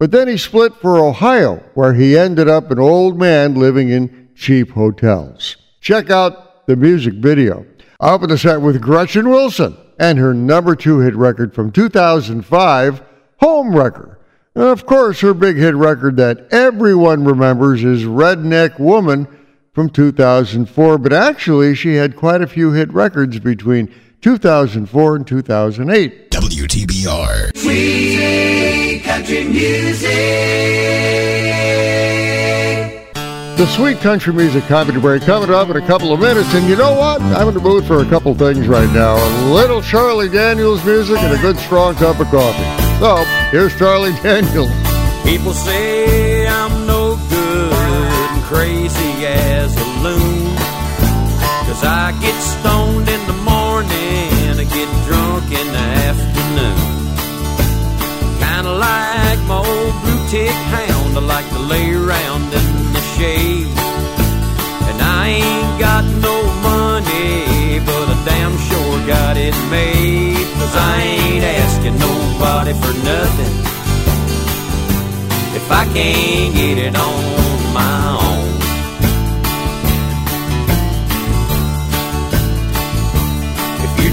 but 0.00 0.10
then 0.10 0.26
he 0.26 0.36
split 0.36 0.74
for 0.74 0.98
Ohio, 0.98 1.62
where 1.74 1.94
he 1.94 2.18
ended 2.18 2.48
up 2.48 2.72
an 2.72 2.80
old 2.80 3.16
man 3.16 3.54
living 3.54 3.90
in 3.90 4.30
cheap 4.34 4.72
hotels. 4.72 5.56
Check 5.80 6.10
out 6.10 6.66
the 6.66 6.74
music 6.74 7.14
video. 7.14 7.64
I 8.00 8.14
open 8.14 8.30
the 8.30 8.38
set 8.38 8.60
with 8.60 8.82
Gretchen 8.82 9.28
Wilson 9.28 9.76
and 9.96 10.18
her 10.18 10.34
number 10.34 10.74
two 10.74 10.98
hit 10.98 11.14
record 11.14 11.54
from 11.54 11.70
2005, 11.70 13.02
Home 13.36 13.76
Wrecker. 13.76 14.18
And 14.56 14.64
of 14.64 14.86
course, 14.86 15.20
her 15.20 15.34
big 15.34 15.56
hit 15.56 15.76
record 15.76 16.16
that 16.16 16.52
everyone 16.52 17.24
remembers 17.24 17.84
is 17.84 18.02
Redneck 18.04 18.80
Woman 18.80 19.28
from 19.72 19.88
2004, 19.88 20.98
but 20.98 21.14
actually, 21.14 21.74
she 21.74 21.94
had 21.94 22.14
quite 22.14 22.42
a 22.42 22.46
few 22.46 22.72
hit 22.72 22.92
records 22.92 23.38
between 23.38 23.90
2004 24.20 25.16
and 25.16 25.26
2008. 25.26 26.30
WTBR. 26.30 27.56
Sweet 27.56 29.02
country 29.02 29.44
music. 29.44 30.10
The 33.56 33.66
Sweet 33.66 33.98
Country 34.00 34.34
Music 34.34 34.64
Comedy 34.64 35.00
Break 35.00 35.22
coming 35.22 35.48
up 35.50 35.70
in 35.70 35.76
a 35.76 35.86
couple 35.86 36.12
of 36.12 36.20
minutes, 36.20 36.52
and 36.52 36.68
you 36.68 36.76
know 36.76 36.92
what? 36.94 37.22
I'm 37.22 37.48
in 37.48 37.54
the 37.54 37.60
mood 37.60 37.86
for 37.86 38.02
a 38.02 38.04
couple 38.10 38.34
things 38.34 38.68
right 38.68 38.90
now. 38.92 39.14
A 39.16 39.54
little 39.54 39.80
Charlie 39.80 40.28
Daniels 40.28 40.84
music 40.84 41.16
and 41.18 41.32
a 41.32 41.40
good 41.40 41.56
strong 41.56 41.94
cup 41.94 42.20
of 42.20 42.26
coffee. 42.26 42.98
So, 42.98 43.24
here's 43.50 43.74
Charlie 43.78 44.12
Daniels. 44.22 44.70
People 45.24 45.54
say 45.54 46.46
I'm 46.46 46.86
no 46.86 47.16
good 47.30 47.72
and 47.72 48.42
crazy 48.42 49.24
as 49.64 49.76
a 49.76 49.88
loon. 50.04 50.56
Cause 51.66 51.82
I 51.84 52.12
get 52.20 52.36
stoned 52.54 53.08
in 53.08 53.22
the 53.30 53.38
morning 53.52 54.42
I 54.62 54.64
get 54.78 54.90
drunk 55.06 55.46
in 55.60 55.66
the 55.76 55.86
afternoon. 56.10 56.80
Kinda 58.42 58.72
like 58.86 59.40
my 59.50 59.60
old 59.72 59.94
blue 60.02 60.22
tick 60.32 60.56
hound, 60.74 61.10
I 61.18 61.22
like 61.34 61.48
to 61.56 61.60
lay 61.72 61.88
around 61.94 62.46
in 62.60 62.68
the 62.96 63.02
shade. 63.14 63.70
And 64.88 64.98
I 65.20 65.22
ain't 65.42 65.74
got 65.86 66.04
no 66.28 66.36
money, 66.70 67.80
but 67.88 68.04
I 68.14 68.16
damn 68.30 68.54
sure 68.68 68.96
got 69.14 69.36
it 69.36 69.56
made. 69.70 70.46
Cause 70.58 70.74
I 70.90 70.94
ain't 71.02 71.44
asking 71.60 71.96
nobody 72.08 72.72
for 72.82 72.94
nothing 73.10 73.54
if 75.58 75.66
I 75.70 75.84
can't 75.94 76.54
get 76.54 76.78
it 76.86 76.94
on 76.96 77.74
my 77.74 78.18
own. 78.26 78.51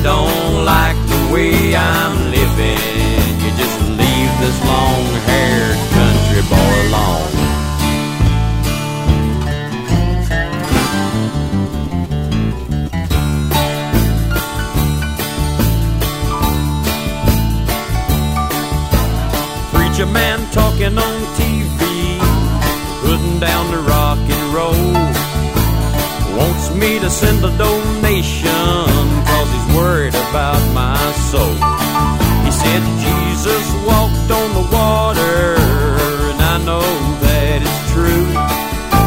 Don't 0.03 0.65
like 0.65 0.95
the 1.07 1.33
way 1.33 1.75
I'm 1.75 2.31
living, 2.31 3.39
you 3.43 3.49
just 3.57 3.79
leave 3.99 4.31
this 4.39 4.57
long 4.65 5.03
haired 5.27 5.79
country 5.97 6.43
boy 6.47 6.75
alone. 6.87 7.35
Preacher 19.73 20.05
man 20.05 20.39
talking 20.51 20.97
on 20.97 21.17
TV, 21.39 21.81
putting 23.01 23.39
down 23.39 23.71
the 23.71 23.79
rock 23.79 24.19
and 24.19 24.53
roll. 24.53 24.93
Wants 26.37 26.73
me 26.73 26.99
to 26.99 27.09
send 27.09 27.43
a 27.43 27.57
donation 27.57 29.18
worried 29.75 30.15
about 30.15 30.61
my 30.73 30.99
soul. 31.31 31.55
He 32.45 32.51
said 32.51 32.81
Jesus 33.05 33.65
walked 33.85 34.29
on 34.31 34.49
the 34.59 34.65
water, 34.71 35.55
and 36.31 36.39
I 36.53 36.57
know 36.65 36.87
that 37.25 37.61
it's 37.61 37.81
true. 37.93 38.27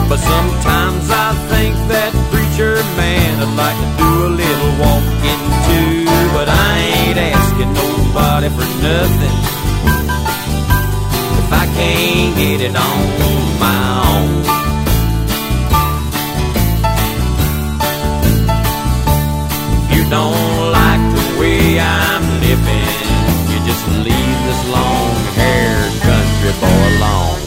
But 0.08 0.20
sometimes 0.20 1.04
I 1.10 1.30
think 1.52 1.74
that 1.88 2.12
preacher 2.30 2.74
man 2.96 3.40
would 3.40 3.54
like 3.56 3.78
to 3.82 3.88
do 4.02 4.10
a 4.28 4.32
little 4.42 4.72
walking 4.84 5.42
too. 5.66 6.04
But 6.36 6.48
I 6.48 6.72
ain't 6.96 7.18
asking 7.18 7.72
nobody 7.72 8.48
for 8.56 8.66
nothing 8.84 9.36
if 11.40 11.48
I 11.52 11.64
can't 11.76 12.36
get 12.36 12.60
it 12.60 12.76
on 12.76 13.58
my 13.58 13.82
own. 14.12 14.61
you 20.02 20.10
don't 20.10 20.72
like 20.72 21.04
the 21.14 21.40
way 21.40 21.78
I'm 21.78 22.24
living, 22.40 22.88
you 23.50 23.58
just 23.66 23.86
leave 23.88 24.38
this 24.46 24.62
long 24.70 25.14
haired 25.38 25.94
country 26.02 26.52
boy 26.60 26.96
alone. 26.96 27.41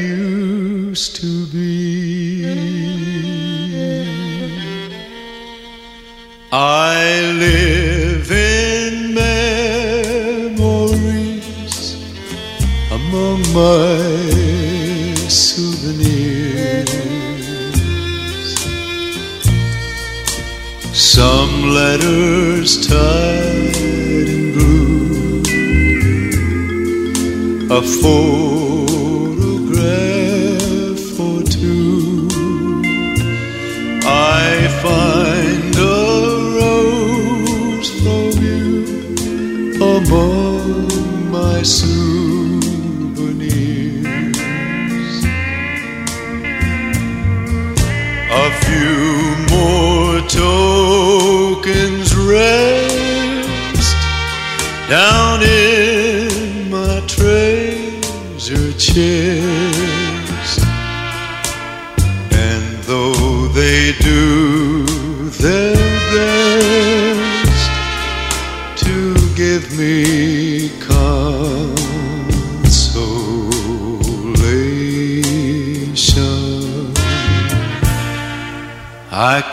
used 0.00 1.16
to 1.16 1.46
be. 1.46 2.44
I 6.52 7.20
live 7.38 8.30
in 8.32 9.14
memories 9.14 10.56
among 12.90 13.40
my 13.52 14.08
souvenirs. 15.28 16.90
Some 20.92 21.70
letters 21.70 22.86
tied 22.88 23.76
in 23.76 24.52
blue, 24.54 25.42
a 27.70 27.80
full 27.80 28.49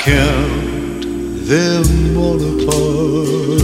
count 0.08 1.04
them 1.52 1.86
all 2.18 2.40
apart. 2.54 3.62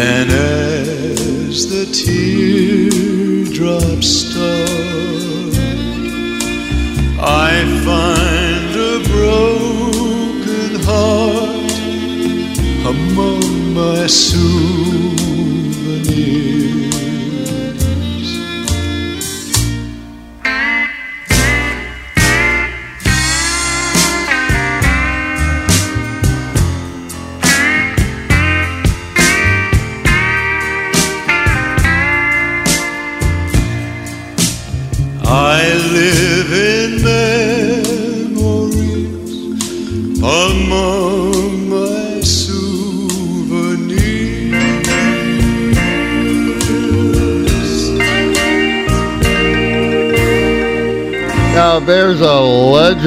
And 0.00 0.28
as 0.32 1.56
the 1.68 1.84
teardrops 2.00 2.98
start, 4.22 5.54
I 7.20 7.52
find 7.84 8.70
a 8.92 8.96
broken 9.12 10.72
heart 10.88 11.72
among 12.92 13.44
my 13.74 14.06
soon 14.06 15.25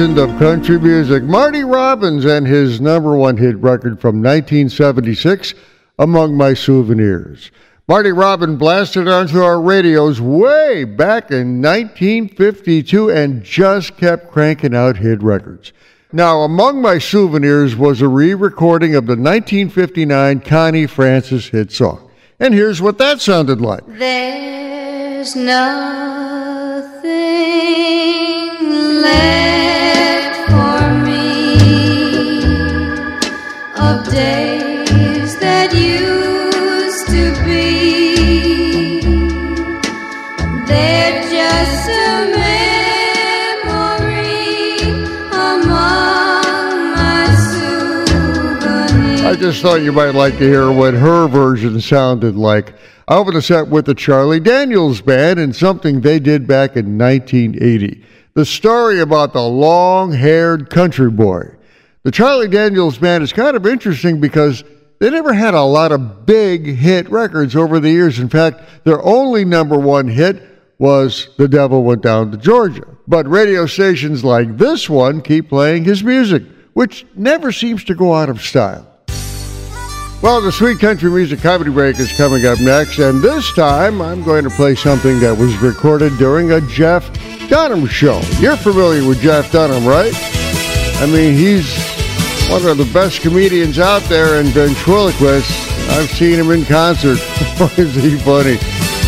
legend 0.00 0.18
of 0.18 0.38
country 0.38 0.80
music, 0.80 1.22
Marty 1.24 1.62
Robbins, 1.62 2.24
and 2.24 2.46
his 2.46 2.80
number 2.80 3.14
one 3.14 3.36
hit 3.36 3.54
record 3.58 4.00
from 4.00 4.22
1976, 4.22 5.52
Among 5.98 6.34
My 6.34 6.54
Souvenirs. 6.54 7.50
Marty 7.86 8.10
Robbins 8.10 8.58
blasted 8.58 9.06
onto 9.08 9.42
our 9.42 9.60
radios 9.60 10.18
way 10.18 10.84
back 10.84 11.30
in 11.30 11.60
1952 11.60 13.10
and 13.10 13.44
just 13.44 13.98
kept 13.98 14.30
cranking 14.32 14.74
out 14.74 14.96
hit 14.96 15.22
records. 15.22 15.74
Now, 16.12 16.40
Among 16.40 16.80
My 16.80 16.96
Souvenirs 16.96 17.76
was 17.76 18.00
a 18.00 18.08
re 18.08 18.32
recording 18.32 18.94
of 18.94 19.04
the 19.04 19.16
1959 19.16 20.40
Connie 20.40 20.86
Francis 20.86 21.48
hit 21.48 21.72
song. 21.72 22.10
And 22.38 22.54
here's 22.54 22.80
what 22.80 22.96
that 22.96 23.20
sounded 23.20 23.60
like. 23.60 23.86
There's 23.86 25.36
nothing 25.36 25.60
left. 29.02 29.49
Days 34.04 35.36
that 35.38 35.74
used 35.74 37.06
to 37.08 37.32
be. 37.44 39.00
They're 40.66 41.22
just 41.28 41.88
a 41.88 42.30
memory 43.66 44.20
among 45.32 46.92
my 46.94 47.26
souvenirs. 47.50 49.20
I 49.22 49.36
just 49.36 49.60
thought 49.62 49.82
you 49.82 49.92
might 49.92 50.14
like 50.14 50.38
to 50.38 50.44
hear 50.44 50.70
what 50.70 50.94
her 50.94 51.26
version 51.28 51.80
sounded 51.80 52.36
like. 52.36 52.74
I 53.08 53.16
opened 53.16 53.42
set 53.42 53.68
with 53.68 53.86
the 53.86 53.94
Charlie 53.94 54.38
Daniels 54.38 55.00
Band 55.00 55.40
and 55.40 55.54
something 55.54 56.00
they 56.00 56.20
did 56.20 56.46
back 56.46 56.76
in 56.76 56.96
1980. 56.96 58.04
The 58.34 58.44
story 58.44 59.00
about 59.00 59.32
the 59.32 59.42
long 59.42 60.12
haired 60.12 60.70
country 60.70 61.10
boy. 61.10 61.56
The 62.02 62.10
Charlie 62.10 62.48
Daniels 62.48 62.96
Band 62.96 63.22
is 63.22 63.30
kind 63.30 63.54
of 63.54 63.66
interesting 63.66 64.20
because 64.20 64.64
they 65.00 65.10
never 65.10 65.34
had 65.34 65.52
a 65.52 65.62
lot 65.62 65.92
of 65.92 66.24
big 66.24 66.64
hit 66.64 67.10
records 67.10 67.54
over 67.54 67.78
the 67.78 67.90
years. 67.90 68.18
In 68.18 68.30
fact, 68.30 68.84
their 68.84 69.02
only 69.04 69.44
number 69.44 69.78
one 69.78 70.08
hit 70.08 70.42
was 70.78 71.28
The 71.36 71.46
Devil 71.46 71.84
Went 71.84 72.00
Down 72.00 72.30
to 72.30 72.38
Georgia. 72.38 72.86
But 73.06 73.28
radio 73.28 73.66
stations 73.66 74.24
like 74.24 74.56
this 74.56 74.88
one 74.88 75.20
keep 75.20 75.50
playing 75.50 75.84
his 75.84 76.02
music, 76.02 76.42
which 76.72 77.04
never 77.16 77.52
seems 77.52 77.84
to 77.84 77.94
go 77.94 78.14
out 78.14 78.30
of 78.30 78.40
style. 78.40 78.86
Well, 80.22 80.40
the 80.40 80.52
Sweet 80.52 80.78
Country 80.78 81.10
Music 81.10 81.40
Comedy 81.40 81.70
Break 81.70 81.98
is 81.98 82.12
coming 82.12 82.46
up 82.46 82.60
next, 82.60 82.98
and 82.98 83.20
this 83.20 83.52
time 83.52 84.00
I'm 84.00 84.22
going 84.22 84.44
to 84.44 84.50
play 84.50 84.74
something 84.74 85.20
that 85.20 85.36
was 85.36 85.54
recorded 85.58 86.16
during 86.16 86.52
a 86.52 86.62
Jeff 86.62 87.10
Dunham 87.50 87.86
show. 87.86 88.22
You're 88.38 88.56
familiar 88.56 89.06
with 89.06 89.20
Jeff 89.20 89.52
Dunham, 89.52 89.86
right? 89.86 90.14
I 91.00 91.06
mean, 91.06 91.34
he's 91.34 91.66
one 92.50 92.66
of 92.66 92.76
the 92.76 92.88
best 92.92 93.22
comedians 93.22 93.78
out 93.78 94.02
there 94.02 94.38
and 94.38 94.48
ventriloquist. 94.48 95.50
I've 95.92 96.10
seen 96.10 96.38
him 96.38 96.50
in 96.50 96.66
concert. 96.66 97.18
is 97.78 97.94
he 97.94 98.18
funny? 98.18 98.58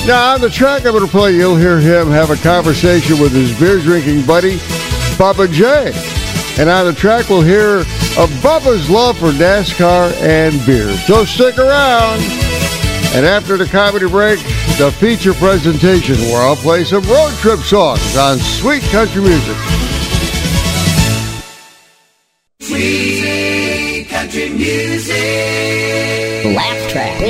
Now, 0.07 0.33
on 0.33 0.41
the 0.41 0.49
track 0.49 0.87
I'm 0.87 0.93
going 0.93 1.05
to 1.05 1.11
play, 1.11 1.37
you'll 1.37 1.57
hear 1.57 1.79
him 1.79 2.09
have 2.09 2.31
a 2.31 2.37
conversation 2.37 3.21
with 3.21 3.33
his 3.33 3.57
beer 3.61 3.79
drinking 3.79 4.25
buddy, 4.25 4.57
Bubba 5.19 5.53
J. 5.53 5.93
And 6.59 6.71
on 6.71 6.87
the 6.87 6.95
track, 6.95 7.29
we'll 7.29 7.43
hear 7.43 7.81
of 7.81 8.31
Bubba's 8.41 8.89
love 8.89 9.19
for 9.19 9.31
NASCAR 9.31 10.15
and 10.23 10.65
beer. 10.65 10.93
So 11.07 11.27
stick 11.27 11.59
around. 11.59 12.23
And 13.15 13.27
after 13.27 13.59
the 13.59 13.67
comedy 13.67 14.09
break, 14.09 14.39
the 14.79 14.91
feature 14.99 15.35
presentation 15.35 16.17
where 16.31 16.41
I'll 16.41 16.57
play 16.57 16.85
some 16.85 17.03
road 17.05 17.35
trip 17.35 17.61
songs 17.61 18.17
on 18.17 18.39
Sweet 18.39 18.83
Country 18.85 19.21
Music. 19.21 19.82
Music. 24.53 26.45
Laugh 26.57 26.91
track. 26.91 27.21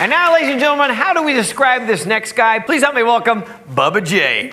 And 0.00 0.10
now, 0.10 0.32
ladies 0.34 0.50
and 0.50 0.60
gentlemen, 0.60 0.90
how 0.90 1.12
do 1.14 1.22
we 1.22 1.32
describe 1.32 1.86
this 1.86 2.04
next 2.06 2.32
guy? 2.32 2.58
Please 2.58 2.82
help 2.82 2.94
me 2.94 3.02
welcome 3.02 3.42
Bubba 3.74 4.04
J. 4.04 4.50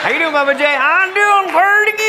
How 0.00 0.10
you 0.12 0.18
doing, 0.20 0.32
Bubba 0.32 0.56
J? 0.56 0.64
I'm 0.64 1.12
doing 1.14 1.48
pretty 1.52 1.96
good. 1.96 2.08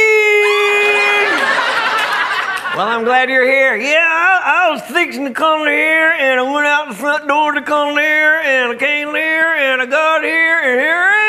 Well, 2.79 2.87
I'm 2.87 3.03
glad 3.03 3.29
you're 3.29 3.45
here. 3.45 3.75
Yeah, 3.75 4.07
I, 4.07 4.67
I 4.67 4.71
was 4.71 4.81
fixing 4.83 5.25
to 5.25 5.31
come 5.31 5.67
here, 5.67 6.11
and 6.11 6.39
I 6.39 6.43
went 6.43 6.65
out 6.65 6.87
the 6.87 6.95
front 6.95 7.27
door 7.27 7.51
to 7.51 7.61
come 7.61 7.97
here, 7.97 8.39
and 8.39 8.71
I 8.71 8.75
came 8.77 9.09
here, 9.09 9.53
and 9.53 9.81
I 9.81 9.85
got 9.85 10.23
here, 10.23 10.61
and 10.61 10.79
here 10.79 11.09
I 11.11 11.25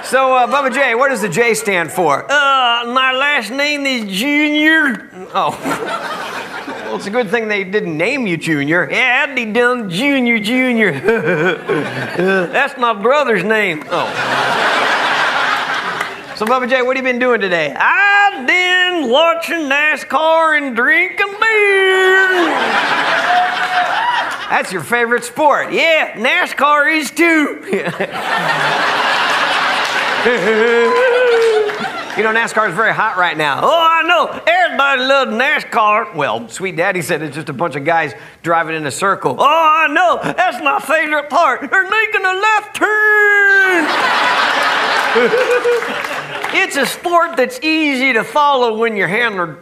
am. 0.00 0.04
so, 0.04 0.34
uh, 0.34 0.48
Bubba 0.48 0.74
J, 0.74 0.96
what 0.96 1.10
does 1.10 1.20
the 1.20 1.28
J 1.28 1.54
stand 1.54 1.92
for? 1.92 2.24
Uh, 2.24 2.84
my 2.86 3.12
last 3.12 3.52
name 3.52 3.86
is 3.86 4.04
Junior. 4.18 5.08
Oh. 5.32 6.18
Well, 6.92 6.98
it's 6.98 7.06
a 7.06 7.10
good 7.10 7.30
thing 7.30 7.48
they 7.48 7.64
didn't 7.64 7.96
name 7.96 8.26
you 8.26 8.36
Junior. 8.36 8.86
Yeah, 8.90 9.24
I'd 9.26 9.34
be 9.34 9.46
done 9.46 9.88
Junior, 9.88 10.38
Junior. 10.38 11.00
That's 11.00 12.76
my 12.76 12.92
brother's 12.92 13.42
name. 13.42 13.82
Oh. 13.86 14.04
So, 16.36 16.44
Bubba 16.44 16.68
J, 16.68 16.82
what 16.82 16.98
have 16.98 17.06
you 17.06 17.10
been 17.10 17.18
doing 17.18 17.40
today? 17.40 17.74
I've 17.74 18.46
been 18.46 19.08
watching 19.08 19.70
NASCAR 19.70 20.58
and 20.58 20.76
drinking 20.76 21.34
beer. 21.40 22.28
That's 24.50 24.70
your 24.70 24.82
favorite 24.82 25.24
sport. 25.24 25.72
Yeah, 25.72 26.12
NASCAR 26.12 26.94
is 26.94 27.10
too. 27.10 27.62
You 32.14 32.22
know, 32.22 32.34
NASCAR 32.34 32.68
is 32.68 32.74
very 32.74 32.92
hot 32.92 33.16
right 33.16 33.38
now. 33.38 33.60
Oh, 33.62 33.70
I 33.70 34.02
know. 34.02 34.28
Everybody 34.46 35.00
loves 35.02 35.30
NASCAR. 35.30 36.14
Well, 36.14 36.46
Sweet 36.46 36.76
Daddy 36.76 37.00
said 37.00 37.22
it's 37.22 37.34
just 37.34 37.48
a 37.48 37.54
bunch 37.54 37.74
of 37.74 37.86
guys 37.86 38.12
driving 38.42 38.76
in 38.76 38.84
a 38.84 38.90
circle. 38.90 39.36
Oh, 39.38 39.44
I 39.46 39.86
know. 39.88 40.20
That's 40.22 40.62
my 40.62 40.78
favorite 40.78 41.30
part. 41.30 41.70
They're 41.70 41.88
making 41.88 42.20
a 42.20 42.34
left 42.34 42.76
turn. 42.76 43.86
it's 46.54 46.76
a 46.76 46.84
sport 46.84 47.38
that's 47.38 47.58
easy 47.62 48.12
to 48.12 48.24
follow 48.24 48.76
when 48.76 48.94
you're 48.94 49.08
handler. 49.08 49.56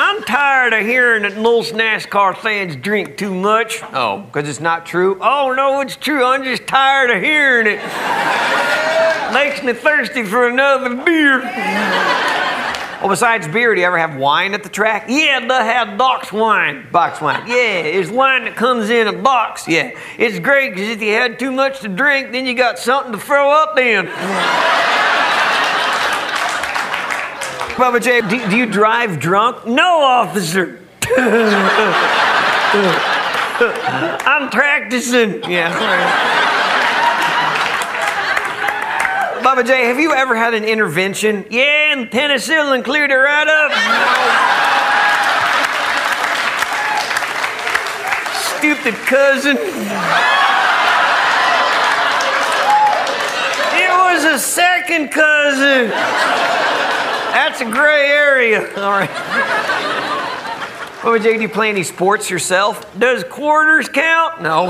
I'm 0.00 0.17
tired 0.28 0.74
of 0.74 0.84
hearing 0.84 1.22
that 1.22 1.38
most 1.38 1.72
NASCAR 1.72 2.36
fans 2.36 2.76
drink 2.76 3.16
too 3.16 3.34
much. 3.34 3.82
Oh, 3.94 4.18
because 4.18 4.46
it's 4.46 4.60
not 4.60 4.84
true? 4.84 5.18
Oh, 5.22 5.54
no, 5.54 5.80
it's 5.80 5.96
true. 5.96 6.22
I'm 6.22 6.44
just 6.44 6.66
tired 6.66 7.10
of 7.10 7.22
hearing 7.22 7.66
it. 7.66 7.78
Makes 9.32 9.62
me 9.62 9.72
thirsty 9.72 10.24
for 10.24 10.46
another 10.46 11.02
beer. 11.02 11.40
Well, 13.00 13.08
besides 13.08 13.48
beer, 13.48 13.74
do 13.74 13.80
you 13.80 13.86
ever 13.86 13.96
have 13.96 14.16
wine 14.16 14.52
at 14.52 14.62
the 14.62 14.68
track? 14.68 15.06
Yeah, 15.08 15.40
they 15.40 15.54
have 15.54 15.96
box 15.96 16.30
wine. 16.30 16.88
Box 16.92 17.22
wine. 17.22 17.46
Yeah, 17.46 17.80
it's 17.80 18.10
wine 18.10 18.44
that 18.44 18.54
comes 18.54 18.90
in 18.90 19.06
a 19.08 19.14
box. 19.14 19.66
Yeah, 19.66 19.98
it's 20.18 20.38
great 20.40 20.74
because 20.74 20.90
if 20.90 21.00
you 21.00 21.12
had 21.14 21.38
too 21.38 21.52
much 21.52 21.80
to 21.80 21.88
drink, 21.88 22.32
then 22.32 22.44
you 22.44 22.52
got 22.52 22.78
something 22.78 23.12
to 23.12 23.18
throw 23.18 23.50
up 23.50 23.78
in. 23.78 24.06
Bubba 27.78 28.02
J, 28.02 28.22
do, 28.22 28.50
do 28.50 28.56
you 28.56 28.66
drive 28.66 29.20
drunk? 29.20 29.64
No, 29.64 30.00
officer. 30.02 30.80
I'm 34.26 34.50
practicing. 34.50 35.44
Yeah. 35.48 35.72
Bubba 39.44 39.64
J, 39.64 39.84
have 39.84 40.00
you 40.00 40.12
ever 40.12 40.34
had 40.34 40.54
an 40.54 40.64
intervention? 40.64 41.46
Yeah, 41.50 41.92
and 41.92 42.10
penicillin 42.10 42.82
cleared 42.82 43.12
it 43.12 43.14
right 43.14 43.46
up. 43.46 43.70
Stupid 48.58 48.94
cousin. 49.06 49.56
It 53.76 53.90
was 53.96 54.24
a 54.24 54.36
second 54.40 55.12
cousin. 55.12 56.57
That's 57.32 57.60
a 57.60 57.64
gray 57.64 58.10
area. 58.10 58.60
All 58.76 58.90
right. 58.90 59.08
J, 61.22 61.36
do 61.36 61.42
you 61.42 61.48
play 61.48 61.70
any 61.70 61.84
sports 61.84 62.28
yourself? 62.28 62.86
Does 62.98 63.24
quarters 63.24 63.88
count? 63.88 64.42
No. 64.42 64.66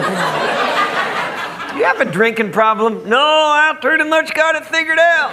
you 1.76 1.84
have 1.84 2.00
a 2.00 2.04
drinking 2.04 2.52
problem? 2.52 3.08
No, 3.08 3.18
I 3.18 3.76
pretty 3.80 4.04
much 4.04 4.32
got 4.34 4.54
it 4.54 4.64
figured 4.66 4.98
out. 4.98 5.30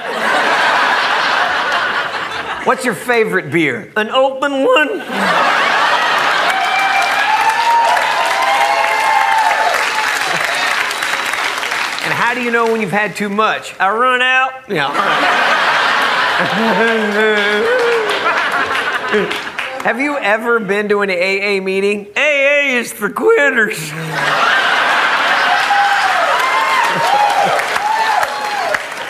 What's 2.66 2.84
your 2.84 2.96
favorite 2.96 3.52
beer? 3.52 3.92
An 3.96 4.10
open 4.10 4.64
one? 4.64 4.90
And 12.06 12.14
how 12.14 12.34
do 12.34 12.42
you 12.42 12.50
know 12.52 12.66
when 12.72 12.82
you've 12.82 12.92
had 12.92 13.16
too 13.16 13.30
much? 13.30 13.80
I 13.80 13.90
run 13.90 14.22
out. 14.22 14.68
Yeah. 14.68 15.45
Have 19.86 20.02
you 20.02 20.18
ever 20.18 20.60
been 20.60 20.90
to 20.90 21.00
an 21.00 21.10
AA 21.10 21.64
meeting? 21.64 22.08
AA 22.18 22.76
is 22.76 22.92
for 22.92 23.10
quitters. 23.10 23.78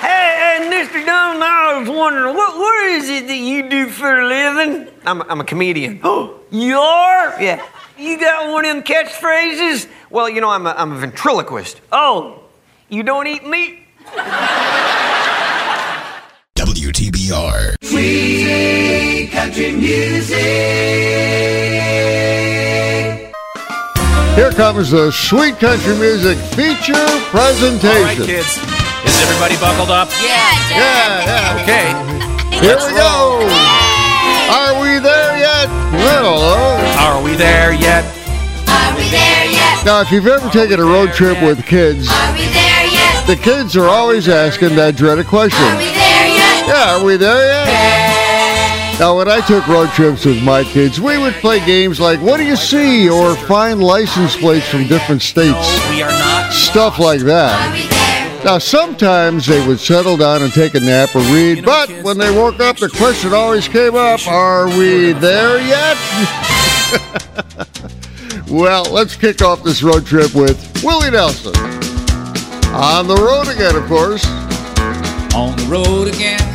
Hey, 0.02 0.70
Mr. 0.70 1.04
Dunn, 1.04 1.42
I 1.42 1.80
was 1.80 1.90
wondering, 1.90 2.36
what, 2.36 2.58
what 2.58 2.86
is 2.90 3.10
it 3.10 3.26
that 3.26 3.38
you 3.38 3.70
do 3.70 3.88
for 3.90 4.20
a 4.20 4.28
living? 4.28 4.88
I'm, 5.04 5.24
I'm 5.24 5.42
a 5.42 5.44
comedian. 5.44 6.02
Oh, 6.04 6.40
you 6.52 6.78
are? 6.78 7.42
Yeah. 7.42 7.66
You 7.98 8.20
got 8.20 8.52
one 8.52 8.66
of 8.66 8.76
them 8.76 8.84
catchphrases? 8.84 9.88
Well, 10.12 10.30
you 10.30 10.42
know, 10.42 10.52
I'm 10.52 10.68
a, 10.68 10.76
I'm 10.78 10.92
a 10.92 10.98
ventriloquist. 10.98 11.82
Oh, 11.92 12.44
you 12.88 13.02
don't 13.02 13.26
eat 13.26 13.48
meat? 13.48 13.80
WTBR. 17.30 17.76
Sweet 17.84 19.32
country 19.32 19.72
music. 19.72 20.36
Here 24.36 24.52
comes 24.52 24.92
the 24.92 25.12
Sweet 25.12 25.58
Country 25.60 25.96
Music 25.96 26.38
feature 26.54 26.94
presentation. 27.32 27.98
All 27.98 28.04
right, 28.04 28.18
kids. 28.18 28.58
Is 29.06 29.22
everybody 29.24 29.56
buckled 29.58 29.90
up? 29.90 30.10
Yeah, 30.22 30.38
Yeah, 30.70 31.26
yeah. 31.26 31.62
Okay. 31.64 32.60
Here 32.60 32.76
we 32.78 32.94
go. 32.94 33.42
Are 34.54 34.80
we 34.82 35.00
there 35.00 35.38
yet? 35.38 35.68
Well, 35.94 36.38
uh, 36.44 37.00
Are 37.00 37.24
we 37.24 37.36
there 37.36 37.74
yet? 37.74 38.04
Are 38.68 38.96
we 38.98 39.10
there 39.10 39.46
yet? 39.52 39.86
now, 39.86 40.02
if 40.02 40.12
you've 40.12 40.28
ever 40.28 40.48
taken 40.50 40.80
a 40.80 40.84
road 40.84 41.12
trip 41.14 41.42
with 41.42 41.66
kids, 41.66 42.08
Are 42.12 42.34
we 42.34 42.46
there 42.46 42.86
yet? 42.86 43.26
the 43.26 43.36
kids 43.36 43.76
are 43.76 43.88
always 43.88 44.28
asking 44.30 44.76
that 44.76 44.96
dreaded 44.96 45.26
question. 45.28 45.95
Yeah, 46.68 46.98
are 46.98 47.04
we 47.06 47.18
there 47.18 47.66
yet? 47.66 49.00
Now, 49.00 49.18
when 49.18 49.28
I 49.28 49.42
took 49.46 49.68
road 49.68 49.90
trips 49.90 50.26
with 50.26 50.42
my 50.42 50.64
kids, 50.64 51.02
we 51.02 51.18
would 51.18 51.34
play 51.36 51.60
games 51.66 52.00
like 52.00 52.22
What 52.22 52.38
Do 52.38 52.44
You 52.46 52.56
See? 52.56 53.10
or 53.10 53.36
find 53.36 53.84
license 53.84 54.36
plates 54.38 54.68
from 54.70 54.88
different 54.88 55.22
states. 55.22 55.52
No, 55.52 55.90
we 55.90 56.02
are 56.02 56.10
not. 56.10 56.54
Stuff 56.54 56.98
like 56.98 57.20
that. 57.22 57.70
Are 57.70 57.74
we 57.74 57.88
there? 57.88 58.44
Now, 58.46 58.58
sometimes 58.58 59.46
they 59.48 59.66
would 59.68 59.80
settle 59.80 60.16
down 60.18 60.44
and 60.44 60.54
take 60.54 60.76
a 60.76 60.80
nap 60.80 61.14
or 61.16 61.20
read, 61.34 61.66
but 61.66 61.90
when 62.04 62.18
they 62.18 62.32
woke 62.32 62.60
up, 62.62 62.78
the 62.78 62.90
question 62.90 63.34
always 63.34 63.68
came 63.68 63.96
up 63.96 64.26
Are 64.28 64.68
we 64.68 65.12
there 65.14 65.60
yet? 65.60 65.98
well, 68.50 68.86
let's 68.92 69.16
kick 69.16 69.42
off 69.42 69.62
this 69.64 69.84
road 69.84 70.06
trip 70.06 70.34
with 70.34 70.58
Willie 70.84 71.12
Nelson. 71.12 71.56
On 72.74 73.08
the 73.08 73.16
road 73.16 73.48
again, 73.54 73.76
of 73.76 73.88
course. 73.88 74.26
on 75.36 75.56
the 75.58 75.66
road 75.68 76.08
again. 76.08 76.55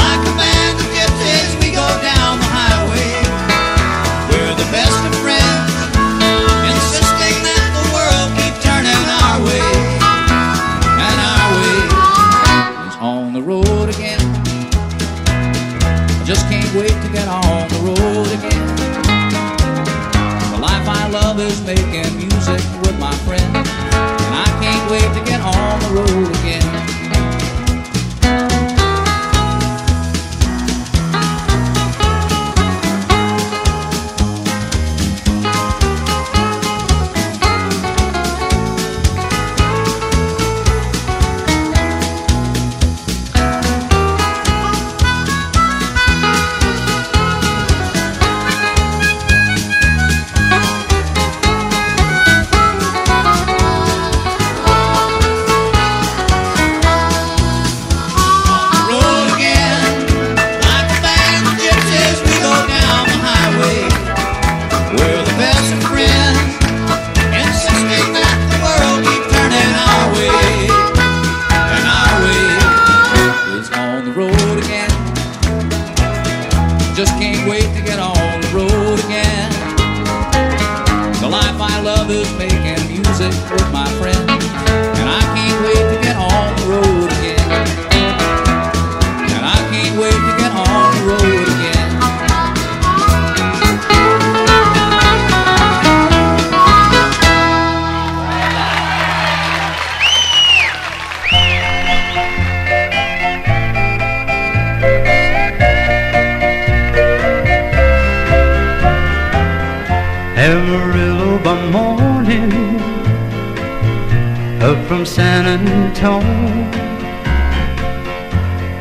Antonio. 115.67 116.71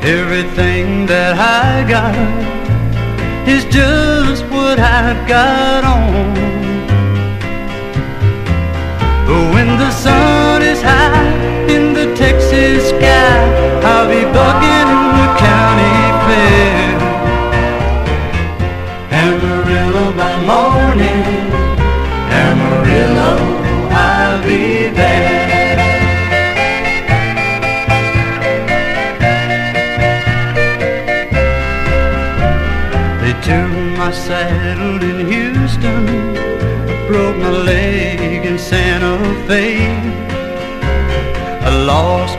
Everything 0.02 1.06
that 1.06 1.36
I 1.36 1.88
got 1.88 2.14
is 3.46 3.64
just 3.66 4.44
what 4.46 4.78
I've 4.78 5.28
got 5.28 5.84
on. 5.84 6.34
But 9.26 9.54
when 9.54 9.78
the 9.78 9.90
sun 9.90 10.62
is 10.62 10.80
high 10.80 11.68
in 11.68 11.92
the 11.92 12.14
Texas 12.16 12.88
sky, 12.88 13.49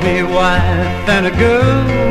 me 0.03 0.23
wife 0.23 1.09
and 1.09 1.27
a 1.27 1.31
girlfriend 1.31 2.10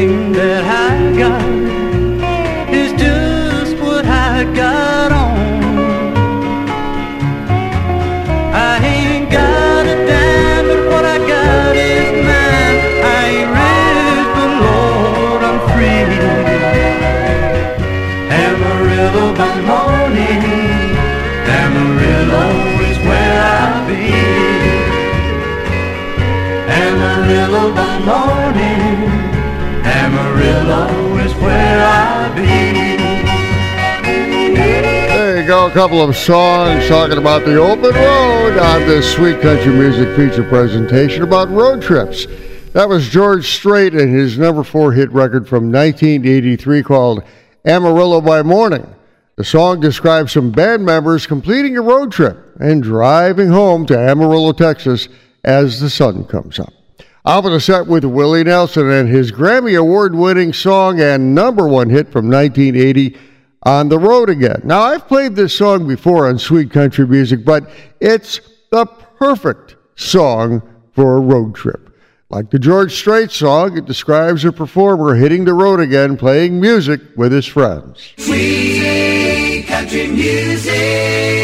Everything 0.00 0.32
that 0.32 0.64
I 0.64 0.96
got 1.18 1.44
is 2.72 2.90
just 2.92 3.76
what 3.82 4.06
I 4.06 4.44
got 4.54 5.12
on. 5.12 5.36
I 8.54 8.78
ain't 8.82 9.30
got 9.30 9.84
a 9.84 9.96
dime, 10.08 10.66
but 10.70 10.82
what 10.90 11.04
I 11.04 11.18
got 11.18 11.76
is 11.76 12.08
mine. 12.28 12.80
I 13.12 13.20
ain't 13.34 13.50
rich, 13.58 14.28
but 14.36 14.52
Lord, 14.64 15.42
I'm 15.48 15.58
free. 15.68 16.16
Amarillo 18.46 19.26
by 19.40 19.54
morning, 19.68 20.42
Amarillo 21.60 22.46
is 22.88 22.98
where 23.06 23.36
I'll 23.52 23.84
be. 23.90 24.06
Amarillo 26.84 27.64
by 27.74 27.92
morning, 28.10 28.69
There 35.14 35.40
you 35.40 35.46
go, 35.46 35.66
a 35.66 35.70
couple 35.70 36.02
of 36.02 36.16
songs 36.16 36.88
talking 36.88 37.18
about 37.18 37.44
the 37.44 37.56
open 37.56 37.94
road 37.94 38.58
on 38.58 38.80
this 38.86 39.12
sweet 39.12 39.40
country 39.40 39.72
music 39.72 40.14
feature 40.16 40.48
presentation 40.48 41.22
about 41.22 41.50
road 41.50 41.82
trips. 41.82 42.26
That 42.72 42.88
was 42.88 43.08
George 43.08 43.52
Strait 43.52 43.94
and 43.94 44.14
his 44.14 44.38
number 44.38 44.62
four 44.62 44.92
hit 44.92 45.10
record 45.12 45.48
from 45.48 45.72
1983 45.72 46.82
called 46.82 47.22
Amarillo 47.64 48.20
by 48.20 48.42
Morning. 48.42 48.94
The 49.36 49.44
song 49.44 49.80
describes 49.80 50.32
some 50.32 50.50
band 50.50 50.84
members 50.84 51.26
completing 51.26 51.76
a 51.76 51.82
road 51.82 52.12
trip 52.12 52.38
and 52.60 52.82
driving 52.82 53.48
home 53.48 53.86
to 53.86 53.98
Amarillo, 53.98 54.52
Texas 54.52 55.08
as 55.44 55.80
the 55.80 55.90
sun 55.90 56.24
comes 56.24 56.58
up. 56.58 56.72
I'll 57.24 57.42
going 57.42 57.52
to 57.52 57.60
set 57.60 57.86
with 57.86 58.04
Willie 58.04 58.44
Nelson 58.44 58.90
and 58.90 59.06
his 59.06 59.30
Grammy 59.30 59.78
Award 59.78 60.14
winning 60.14 60.54
song 60.54 61.00
and 61.00 61.34
number 61.34 61.68
one 61.68 61.90
hit 61.90 62.10
from 62.10 62.30
1980, 62.30 63.14
On 63.64 63.90
the 63.90 63.98
Road 63.98 64.30
Again. 64.30 64.62
Now, 64.64 64.80
I've 64.80 65.06
played 65.06 65.36
this 65.36 65.54
song 65.56 65.86
before 65.86 66.26
on 66.26 66.38
Sweet 66.38 66.70
Country 66.70 67.06
Music, 67.06 67.44
but 67.44 67.70
it's 68.00 68.40
the 68.70 68.86
perfect 68.86 69.76
song 69.96 70.62
for 70.94 71.18
a 71.18 71.20
road 71.20 71.54
trip. 71.54 71.94
Like 72.30 72.50
the 72.50 72.58
George 72.58 72.94
Strait 72.94 73.30
song, 73.30 73.76
it 73.76 73.84
describes 73.84 74.46
a 74.46 74.52
performer 74.52 75.14
hitting 75.14 75.44
the 75.44 75.52
road 75.52 75.80
again 75.80 76.16
playing 76.16 76.58
music 76.58 77.02
with 77.16 77.32
his 77.32 77.44
friends. 77.44 78.14
Sweet 78.16 79.66
country 79.66 80.06
music. 80.06 81.39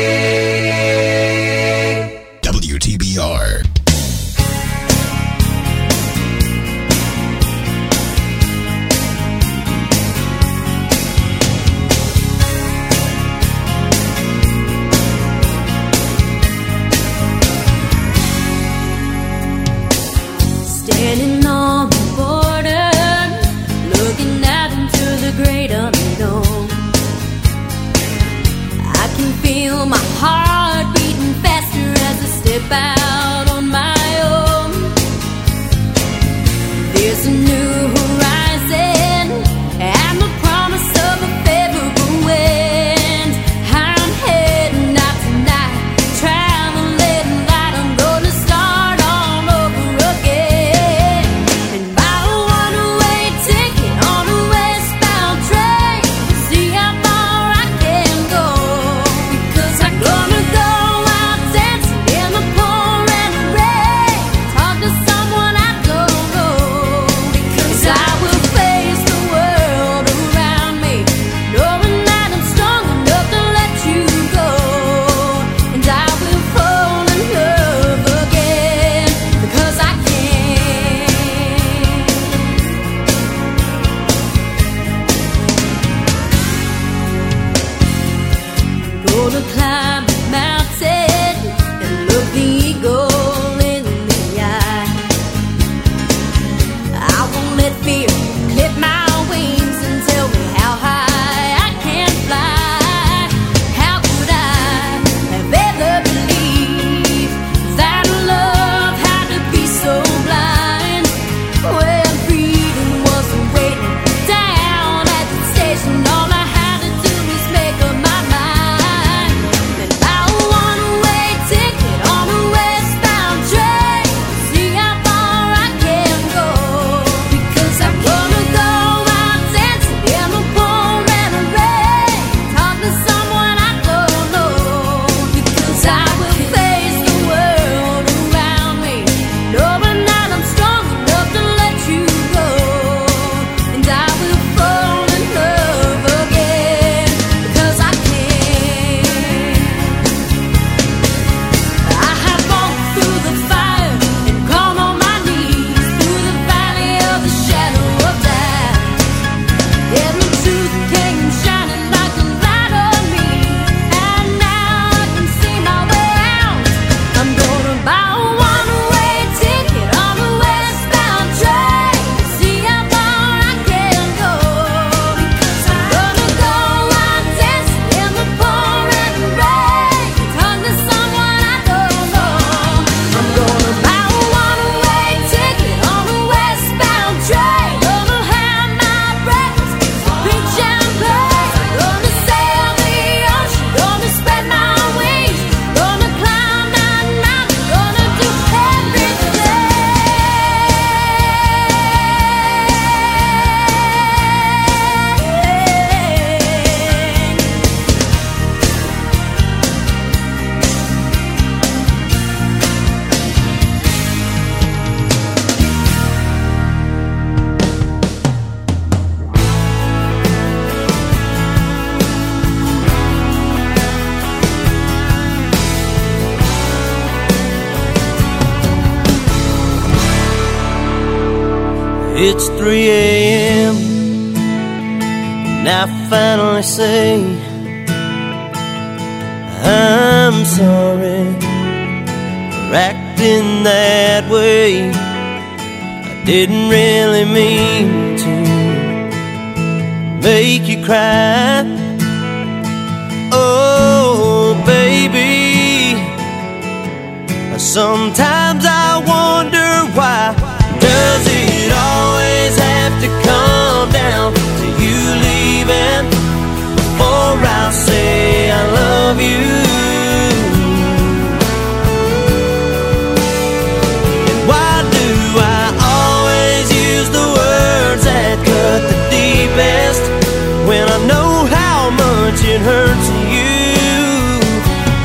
It 282.56 282.62
hurts 282.62 283.08
you? 283.36 283.54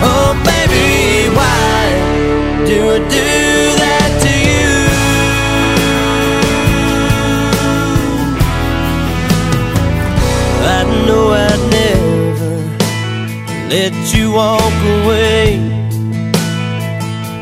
Oh, 0.09 0.31
baby, 0.49 1.27
why 1.37 1.79
do 2.69 2.77
I 2.95 2.99
do 3.19 3.29
that 3.83 4.09
to 4.23 4.33
you? 4.49 4.69
I 10.77 10.81
know 11.05 11.23
I'd 11.47 11.63
never 11.79 12.53
let 13.75 13.93
you 14.15 14.25
walk 14.31 14.77
away. 14.97 15.45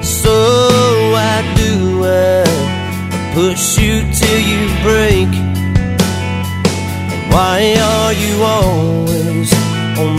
So 0.01 0.35
I 1.33 1.37
do 1.61 1.71
I 2.03 2.43
push 3.35 3.77
you 3.77 3.95
till 4.19 4.41
you 4.51 4.61
break. 4.81 5.18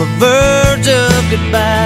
The 0.01 0.07
verge 0.19 0.89
of 0.89 1.31
goodbye? 1.31 1.80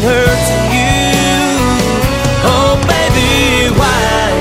It 0.00 0.06
hurts 0.06 0.50
you? 0.72 0.96
Oh, 2.48 2.74
baby, 2.88 3.68
why 3.76 4.32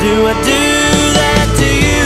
do 0.00 0.12
I 0.26 0.34
do 0.44 0.64
that 1.16 1.46
to 1.60 1.68
you? 1.86 2.04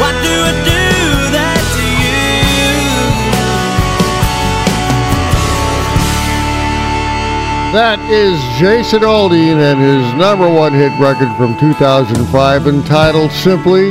Why 0.00 0.12
do 0.24 0.34
I 0.40 0.52
do 0.64 0.84
that 1.36 1.60
to 1.76 1.84
you? 2.02 2.28
That 7.74 7.98
is 8.10 8.40
Jason 8.58 9.02
Aldean 9.02 9.58
and 9.60 9.78
his 9.80 10.14
number 10.14 10.48
one 10.48 10.72
hit 10.72 10.92
record 10.98 11.34
from 11.36 11.58
2005 11.58 12.66
entitled 12.66 13.32
simply 13.32 13.90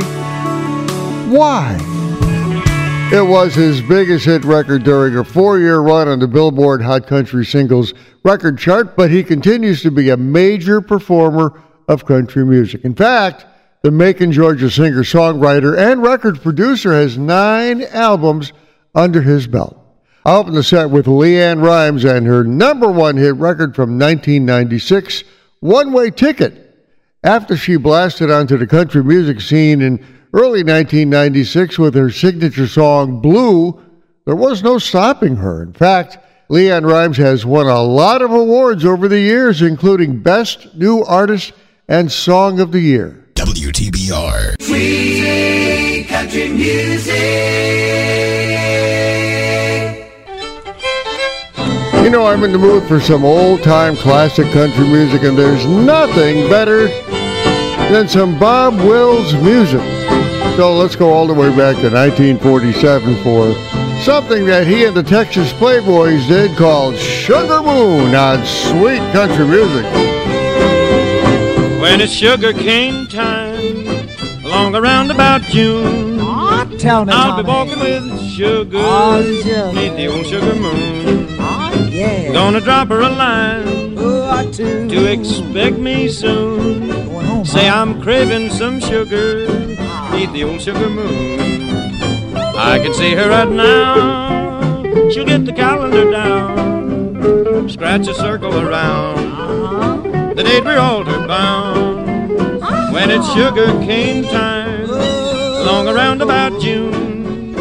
Why? 1.30 1.97
It 3.10 3.26
was 3.26 3.56
his 3.56 3.82
biggest 3.82 4.26
hit 4.26 4.44
record 4.44 4.84
during 4.84 5.16
a 5.16 5.24
four 5.24 5.60
year 5.60 5.80
run 5.80 6.10
on 6.10 6.20
the 6.20 6.28
Billboard 6.28 6.82
Hot 6.82 7.08
Country 7.08 7.46
Singles 7.46 7.94
record 8.24 8.60
chart, 8.60 8.98
but 8.98 9.10
he 9.10 9.24
continues 9.24 9.82
to 9.84 9.92
be 9.92 10.10
a 10.10 10.18
major 10.18 10.82
performer 10.82 11.64
of 11.88 12.06
country 12.06 12.46
music. 12.46 12.84
In 12.84 12.94
fact, 12.94 13.46
the 13.82 13.92
Macon, 13.92 14.34
Georgia 14.34 14.70
singer, 14.70 15.04
songwriter, 15.04 15.78
and 15.78 16.04
record 16.04 16.42
producer 16.42 16.92
has 16.92 17.18
nine 17.18 17.84
albums 17.84 18.52
under 18.94 19.22
his 19.22 19.48
belt. 19.48 19.82
I 20.26 20.36
open 20.36 20.54
the 20.54 20.62
set 20.62 20.90
with 20.90 21.06
LeAnn 21.06 21.64
Rimes 21.64 22.04
and 22.04 22.28
her 22.28 22.44
number 22.44 22.92
one 22.92 23.16
hit 23.16 23.36
record 23.36 23.74
from 23.74 23.92
1996, 23.98 25.24
One 25.62 25.94
Way 25.94 26.12
Ticket. 26.12 26.66
After 27.24 27.56
she 27.56 27.78
blasted 27.78 28.30
onto 28.30 28.58
the 28.58 28.68
country 28.68 29.02
music 29.02 29.40
scene 29.40 29.82
in 29.82 30.06
early 30.34 30.64
1996 30.64 31.80
with 31.80 31.96
her 31.96 32.12
signature 32.12 32.68
song 32.68 33.22
Blue, 33.22 33.82
there 34.26 34.36
was 34.36 34.64
no 34.64 34.78
stopping 34.78 35.38
her. 35.38 35.64
In 35.64 35.74
fact, 35.74 36.18
LeAnn 36.50 36.90
Rimes 36.90 37.18
has 37.18 37.46
won 37.46 37.68
a 37.68 37.82
lot 37.82 38.22
of 38.22 38.32
awards 38.32 38.86
over 38.86 39.08
the 39.08 39.20
years, 39.20 39.62
including 39.62 40.20
Best 40.20 40.76
New 40.76 41.04
Artist 41.04 41.54
and 41.88 42.12
Song 42.12 42.60
of 42.60 42.72
the 42.72 42.80
Year. 42.80 43.26
WTBR. 43.36 44.62
Sweet 44.62 46.08
country 46.08 46.50
music. 46.50 47.14
You 52.04 52.10
know, 52.10 52.26
I'm 52.26 52.44
in 52.44 52.54
the 52.54 52.58
mood 52.58 52.88
for 52.88 53.02
some 53.02 53.26
old 53.26 53.64
time 53.64 53.96
classic 53.98 54.52
country 54.54 54.88
music, 54.88 55.24
and 55.24 55.38
there's 55.38 55.66
nothing 55.66 56.50
better 56.50 56.88
than 57.92 58.08
some 58.08 58.40
Bob 58.40 58.76
Wills 58.76 59.34
music. 59.36 59.97
So 60.58 60.76
let's 60.76 60.96
go 60.96 61.14
all 61.14 61.28
the 61.28 61.36
way 61.36 61.50
back 61.50 61.76
to 61.82 61.90
1947 61.92 63.16
for 63.24 63.54
something 64.02 64.44
that 64.48 64.66
he 64.66 64.86
and 64.86 64.98
the 64.98 65.04
Texas 65.04 65.54
Playboys 65.54 66.28
did 66.28 66.58
called 66.58 66.96
Sugar 66.98 67.62
Moon 67.62 68.16
on 68.16 68.44
Sweet 68.44 68.98
Country 69.14 69.46
Music. 69.48 69.86
When 71.80 72.02
it's 72.02 72.12
sugar 72.12 72.54
cane 72.54 73.06
time, 73.06 73.88
along 74.46 74.74
around 74.76 75.12
about 75.12 75.44
June, 75.44 76.18
tell 76.80 77.06
me, 77.06 77.14
I'll 77.14 77.38
be 77.38 77.44
Tommy. 77.44 77.48
walking 77.48 77.80
with 77.80 78.20
sugar, 78.32 78.78
Oh, 78.82 79.42
sugar. 79.44 79.72
beneath 79.74 79.96
the 79.96 80.08
old 80.08 80.26
sugar 80.26 80.56
moon. 80.56 81.28
Yeah. 81.92 82.32
Gonna 82.34 82.62
drop 82.62 82.88
her 82.88 83.02
a 83.02 83.10
line 83.10 83.68
Ooh, 84.00 84.52
to, 84.54 84.88
to 84.90 85.06
expect 85.12 85.78
me 85.78 86.08
soon. 86.10 87.46
Say 87.46 87.70
I'm 87.70 88.02
craving 88.02 88.50
some 88.50 88.80
sugar, 88.80 89.46
beneath 90.18 90.34
the 90.34 90.44
old 90.44 90.60
sugar 90.60 90.90
moon. 90.90 91.40
I 92.56 92.80
can 92.80 92.92
see 92.96 93.14
her 93.14 93.30
right 93.30 93.50
now. 93.50 94.82
She'll 95.12 95.26
get 95.26 95.46
the 95.46 95.54
calendar 95.54 96.10
down, 96.10 97.70
scratch 97.70 98.08
a 98.08 98.16
circle 98.16 98.60
around 98.60 99.20
uh-huh. 99.20 100.34
the 100.34 100.44
date 100.44 100.66
we're 100.66 100.80
altar 100.80 101.28
bound. 101.28 102.10
Uh-huh. 102.64 102.92
When 102.92 103.12
it's 103.12 103.32
sugar 103.34 103.68
cane 103.86 104.24
time, 104.24 104.88
long 104.88 105.88
around 105.88 106.24
about 106.24 106.60
June, 106.60 107.54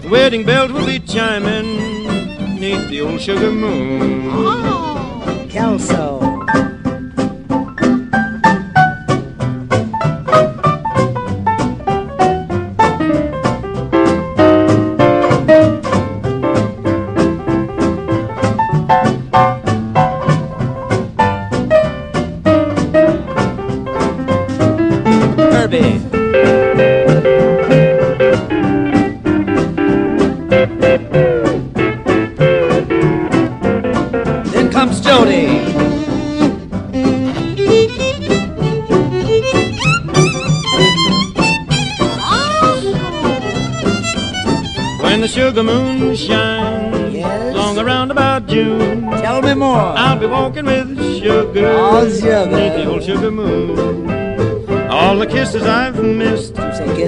the 0.00 0.08
wedding 0.10 0.44
bells 0.44 0.72
will 0.72 0.86
be 0.86 0.98
chiming 0.98 2.58
neath 2.58 2.88
the 2.88 3.02
old 3.02 3.20
sugar 3.20 3.52
moon. 3.52 4.30
Oh. 4.32 5.46
Kelso. 5.48 6.19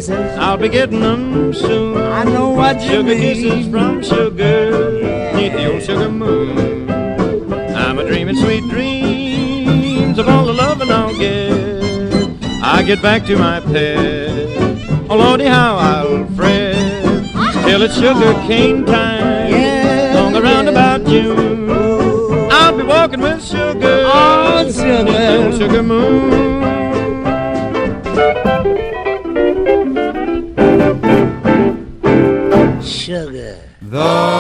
Kisses? 0.03 0.39
I'll 0.39 0.57
be 0.57 0.69
getting 0.69 1.01
them 1.01 1.53
soon. 1.53 1.97
I 1.97 2.25
know 2.25 2.51
what 2.51 2.81
you 2.83 2.91
Sugar 2.91 3.03
mean. 3.05 3.21
kisses 3.21 3.69
from 3.69 4.03
sugar. 4.03 5.33
Neath 5.35 5.53
the 5.53 5.73
old 5.73 5.83
sugar 5.83 6.11
moon. 6.11 6.91
I'm 7.75 7.99
a 7.99 8.07
dreaming 8.07 8.37
sweet 8.37 8.69
dreams 8.69 10.19
of 10.19 10.29
all 10.29 10.47
the 10.47 10.53
loving 10.53 10.91
I'll 10.91 11.17
get. 11.17 11.53
I 12.63 12.83
get 12.83 13.03
back 13.03 13.25
to 13.27 13.37
my 13.37 13.61
pet. 13.61 14.49
Oh 15.09 15.17
Lordy, 15.17 15.45
how 15.45 15.77
I'll 15.77 16.27
fret 16.35 16.77
ah. 17.35 17.65
till 17.67 17.83
it's 17.83 17.95
sugar 17.95 18.33
cane 18.47 18.85
time. 18.87 20.15
Long 20.15 20.37
around 20.37 20.69
about 20.69 21.05
June, 21.07 21.69
oh. 21.71 22.49
I'll 22.51 22.77
be 22.77 22.83
walking 22.83 23.21
with 23.21 23.45
sugar. 23.45 24.05
Oh, 24.07 24.71
sugar. 24.71 25.05
Neath 25.05 25.17
the 25.17 25.45
old 25.45 25.55
sugar 25.59 25.83
moon. 25.83 26.53
Sugar. 33.13 33.59
The 33.83 34.32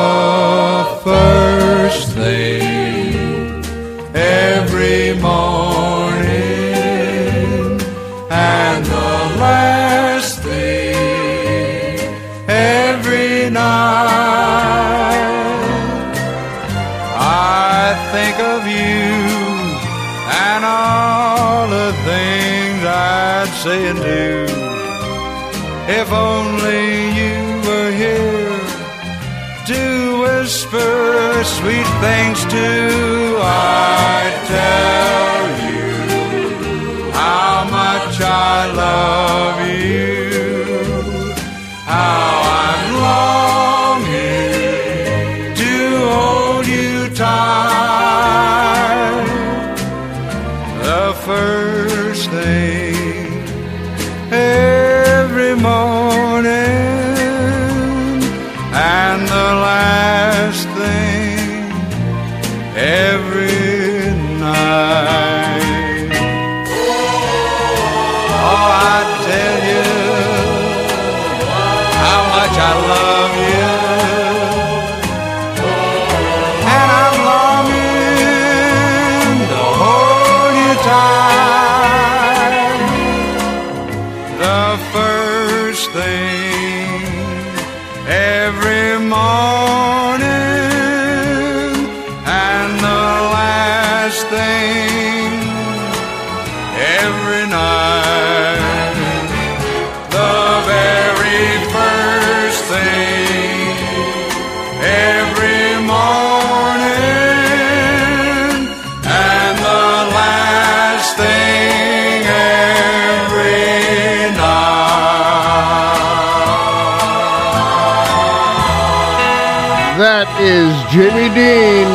is 120.42 120.92
Jimmy 120.92 121.32
Dean 121.34 121.86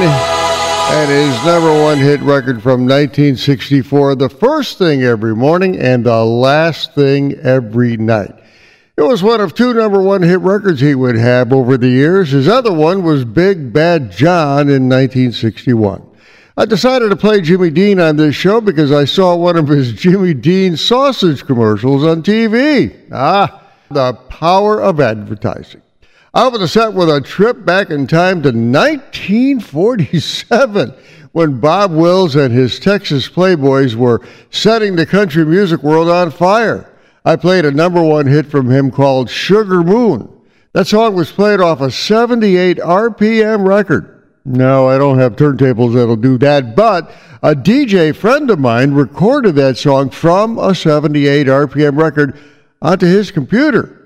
and 0.90 1.12
his 1.12 1.46
number 1.46 1.84
one 1.84 1.98
hit 1.98 2.22
record 2.22 2.64
from 2.64 2.88
1964, 2.88 4.16
The 4.16 4.30
First 4.30 4.78
Thing 4.78 5.04
Every 5.04 5.36
Morning 5.36 5.78
and 5.78 6.06
The 6.06 6.24
Last 6.24 6.96
Thing 6.96 7.34
Every 7.34 7.98
Night. 7.98 8.34
It 8.96 9.02
was 9.02 9.22
one 9.22 9.42
of 9.42 9.54
two 9.54 9.74
number 9.74 10.02
one 10.02 10.22
hit 10.22 10.40
records 10.40 10.80
he 10.80 10.96
would 10.96 11.18
have 11.18 11.52
over 11.52 11.78
the 11.78 11.90
years. 11.90 12.32
His 12.32 12.48
other 12.48 12.72
one 12.72 13.04
was 13.04 13.26
Big 13.26 13.74
Bad 13.74 14.12
John 14.12 14.70
in 14.70 14.88
1961. 14.88 16.10
I 16.56 16.64
decided 16.64 17.10
to 17.10 17.18
play 17.18 17.42
Jimmy 17.42 17.70
Dean 17.70 18.00
on 18.00 18.16
this 18.16 18.34
show 18.34 18.62
because 18.62 18.94
I 18.94 19.04
saw 19.04 19.36
one 19.36 19.58
of 19.58 19.68
his 19.68 19.92
Jimmy 20.02 20.34
Dean 20.34 20.78
sausage 20.78 21.46
commercials 21.46 22.06
on 22.06 22.24
TV. 22.24 22.98
Ah, 23.12 23.68
the 23.92 24.14
power 24.14 24.82
of 24.82 25.02
advertising. 25.02 25.82
I 26.38 26.50
the 26.52 26.68
set 26.68 26.94
with 26.94 27.10
a 27.10 27.20
trip 27.20 27.66
back 27.66 27.90
in 27.90 28.06
time 28.06 28.44
to 28.44 28.50
1947 28.50 30.94
when 31.32 31.60
Bob 31.60 31.92
Wills 31.92 32.36
and 32.36 32.54
his 32.54 32.80
Texas 32.80 33.28
Playboys 33.28 33.96
were 33.96 34.22
setting 34.52 34.96
the 34.96 35.08
country 35.08 35.44
music 35.44 35.82
world 35.82 36.10
on 36.10 36.30
fire. 36.30 36.94
I 37.26 37.38
played 37.38 37.66
a 37.66 37.72
number 37.72 38.04
one 38.04 38.28
hit 38.28 38.46
from 38.46 38.70
him 38.70 38.92
called 38.92 39.32
Sugar 39.32 39.82
Moon. 39.82 40.32
That 40.74 40.86
song 40.86 41.16
was 41.16 41.32
played 41.32 41.60
off 41.60 41.82
a 41.82 41.90
78 41.90 42.78
RPM 42.78 43.68
record. 43.68 44.24
No, 44.46 44.88
I 44.88 45.00
don't 45.00 45.18
have 45.18 45.38
turntables 45.38 45.96
that'll 45.96 46.18
do 46.18 46.38
that, 46.38 46.76
but 46.76 47.16
a 47.42 47.56
DJ 47.56 48.16
friend 48.16 48.52
of 48.52 48.60
mine 48.60 48.92
recorded 48.92 49.56
that 49.56 49.80
song 49.80 50.12
from 50.12 50.60
a 50.60 50.76
78 50.76 51.48
RPM 51.48 52.00
record 52.00 52.38
onto 52.80 53.08
his 53.08 53.32
computer 53.32 53.97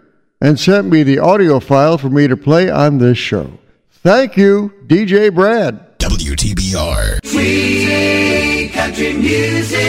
and 0.42 0.60
sent 0.60 0.88
me 0.88 1.04
the 1.04 1.20
audio 1.20 1.60
file 1.60 1.98
for 1.98 2.10
me 2.10 2.28
to 2.28 2.36
play 2.36 2.70
on 2.70 2.98
this 2.98 3.18
show. 3.18 3.52
Thank 3.90 4.36
you, 4.36 4.74
DJ 4.88 5.34
Brad. 5.34 6.00
WTBR. 6.00 7.24
Free 7.26 8.70
country 8.74 9.14
music. 9.14 9.80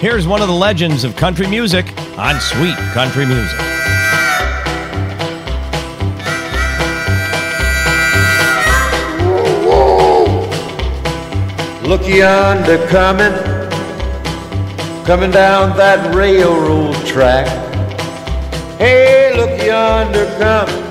Here's 0.00 0.26
one 0.26 0.42
of 0.42 0.48
the 0.48 0.54
legends 0.54 1.04
of 1.04 1.16
country 1.16 1.46
music 1.46 1.86
on 2.18 2.38
Sweet 2.40 2.76
Country 2.92 3.24
Music. 3.24 3.58
Look 11.84 12.08
yonder 12.08 12.86
coming, 12.88 13.32
coming 15.04 15.30
down 15.30 15.76
that 15.76 16.14
railroad 16.14 16.94
track. 17.06 17.46
Hey, 18.78 19.34
look 19.36 19.62
yonder 19.62 20.24
coming, 20.38 20.82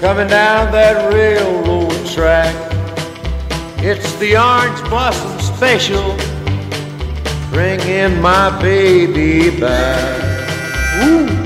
coming 0.00 0.28
down 0.28 0.70
that 0.72 1.12
railroad 1.14 2.06
track. 2.06 2.54
It's 3.78 4.14
the 4.16 4.36
Orange 4.36 4.80
Blossom 4.90 5.40
Special, 5.40 6.14
bringing 7.50 8.20
my 8.20 8.50
baby 8.60 9.58
back. 9.58 11.04
Ooh. 11.04 11.41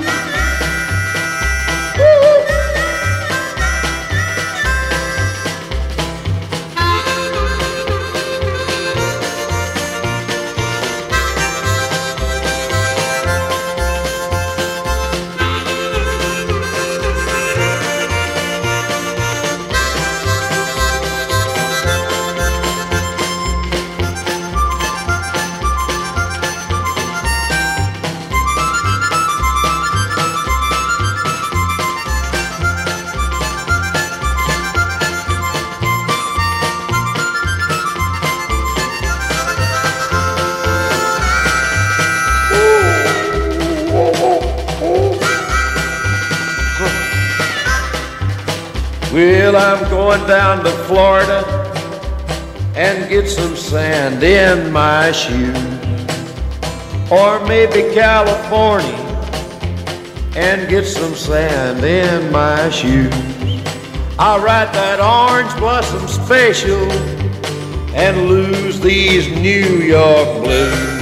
Going 50.17 50.29
down 50.29 50.65
to 50.65 50.71
Florida 50.87 51.45
and 52.75 53.09
get 53.09 53.29
some 53.29 53.57
sand 53.57 54.23
in 54.23 54.73
my 54.73 55.13
shoes. 55.13 55.57
Or 57.11 57.45
maybe 57.47 57.95
California 57.95 58.97
and 60.35 60.69
get 60.69 60.85
some 60.85 61.15
sand 61.15 61.85
in 61.85 62.33
my 62.33 62.71
shoes. 62.71 63.13
I'll 64.19 64.41
write 64.41 64.73
that 64.73 65.01
orange 65.01 65.55
blossom 65.59 66.07
special 66.09 66.91
and 67.95 68.29
lose 68.29 68.81
these 68.81 69.29
New 69.29 69.81
York 69.83 70.43
blues. 70.43 70.96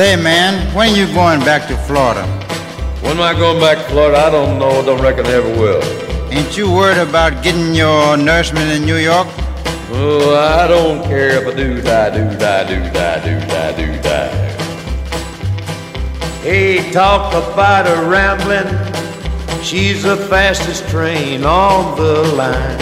Say, 0.00 0.16
man, 0.16 0.74
when 0.74 0.94
you 0.94 1.04
going 1.12 1.40
back 1.40 1.68
to 1.68 1.76
Florida? 1.76 2.24
When 3.02 3.18
am 3.18 3.20
I 3.20 3.34
going 3.34 3.60
back 3.60 3.76
to 3.76 3.84
Florida? 3.92 4.16
I 4.16 4.30
don't 4.30 4.58
know. 4.58 4.82
Don't 4.82 4.98
reckon 5.02 5.26
I 5.26 5.32
ever 5.32 5.50
will. 5.60 5.82
Ain't 6.32 6.56
you 6.56 6.72
worried 6.72 6.96
about 7.06 7.44
getting 7.44 7.74
your 7.74 8.16
nourishment 8.16 8.70
in 8.70 8.86
New 8.86 8.96
York? 8.96 9.28
Oh, 9.90 10.34
I 10.34 10.66
don't 10.66 11.04
care 11.04 11.42
if 11.42 11.46
I 11.46 11.54
do 11.54 11.82
die, 11.82 12.08
do 12.16 12.24
die, 12.38 12.64
do 12.64 12.80
die, 12.94 13.24
do 13.26 13.46
die, 13.46 13.72
do 13.76 14.02
die. 14.02 14.28
Hey, 16.40 16.90
talk 16.92 17.34
about 17.34 17.86
a 17.86 18.08
rambling. 18.08 18.72
She's 19.62 20.04
the 20.04 20.16
fastest 20.16 20.88
train 20.88 21.44
on 21.44 21.94
the 21.98 22.22
line. 22.36 22.78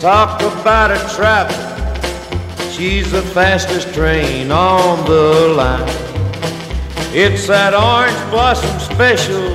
Talk 0.00 0.42
about 0.42 0.90
a 0.90 0.98
traveling. 1.16 1.69
She's 2.80 3.12
the 3.12 3.20
fastest 3.20 3.92
train 3.92 4.50
on 4.50 5.04
the 5.04 5.52
line. 5.54 5.84
It's 7.12 7.46
that 7.46 7.74
orange 7.74 8.30
blossom 8.30 8.80
special 8.80 9.50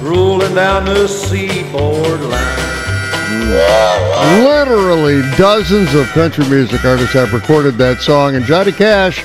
rolling 0.00 0.54
down 0.54 0.86
the 0.86 1.06
seaboard 1.06 2.22
line. 2.22 2.58
Literally 4.42 5.20
dozens 5.36 5.92
of 5.92 6.06
country 6.12 6.48
music 6.48 6.82
artists 6.86 7.12
have 7.12 7.34
recorded 7.34 7.74
that 7.74 8.00
song, 8.00 8.34
and 8.34 8.46
Johnny 8.46 8.72
Cash 8.72 9.22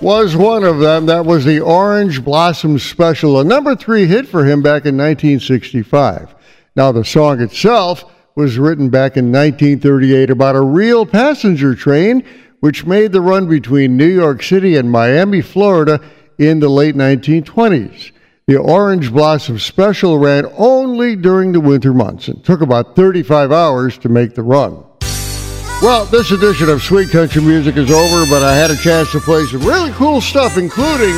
was 0.00 0.36
one 0.36 0.62
of 0.62 0.78
them. 0.78 1.06
That 1.06 1.26
was 1.26 1.44
the 1.44 1.58
Orange 1.58 2.22
Blossom 2.22 2.78
Special, 2.78 3.40
a 3.40 3.44
number 3.44 3.74
three 3.74 4.06
hit 4.06 4.28
for 4.28 4.44
him 4.44 4.62
back 4.62 4.86
in 4.86 4.96
1965. 4.96 6.32
Now, 6.76 6.92
the 6.92 7.04
song 7.04 7.40
itself 7.40 8.04
was 8.38 8.56
written 8.56 8.88
back 8.88 9.16
in 9.16 9.32
1938 9.32 10.30
about 10.30 10.54
a 10.54 10.60
real 10.60 11.04
passenger 11.04 11.74
train 11.74 12.22
which 12.60 12.86
made 12.86 13.10
the 13.10 13.20
run 13.20 13.48
between 13.48 13.96
New 13.96 14.06
York 14.06 14.44
City 14.44 14.76
and 14.76 14.88
Miami, 14.88 15.40
Florida 15.40 16.00
in 16.38 16.60
the 16.60 16.68
late 16.68 16.94
1920s. 16.94 18.12
The 18.46 18.56
Orange 18.56 19.12
Blossom 19.12 19.58
Special 19.58 20.20
ran 20.20 20.46
only 20.56 21.16
during 21.16 21.50
the 21.50 21.58
winter 21.58 21.92
months 21.92 22.28
and 22.28 22.44
took 22.44 22.60
about 22.60 22.94
35 22.94 23.50
hours 23.50 23.98
to 23.98 24.08
make 24.08 24.36
the 24.36 24.44
run. 24.44 24.84
Well, 25.82 26.04
this 26.04 26.30
edition 26.30 26.68
of 26.68 26.80
Sweet 26.80 27.10
Country 27.10 27.42
Music 27.42 27.76
is 27.76 27.90
over, 27.90 28.24
but 28.30 28.44
I 28.44 28.54
had 28.54 28.70
a 28.70 28.76
chance 28.76 29.10
to 29.12 29.20
play 29.20 29.44
some 29.46 29.62
really 29.62 29.90
cool 29.92 30.20
stuff, 30.20 30.56
including 30.56 31.14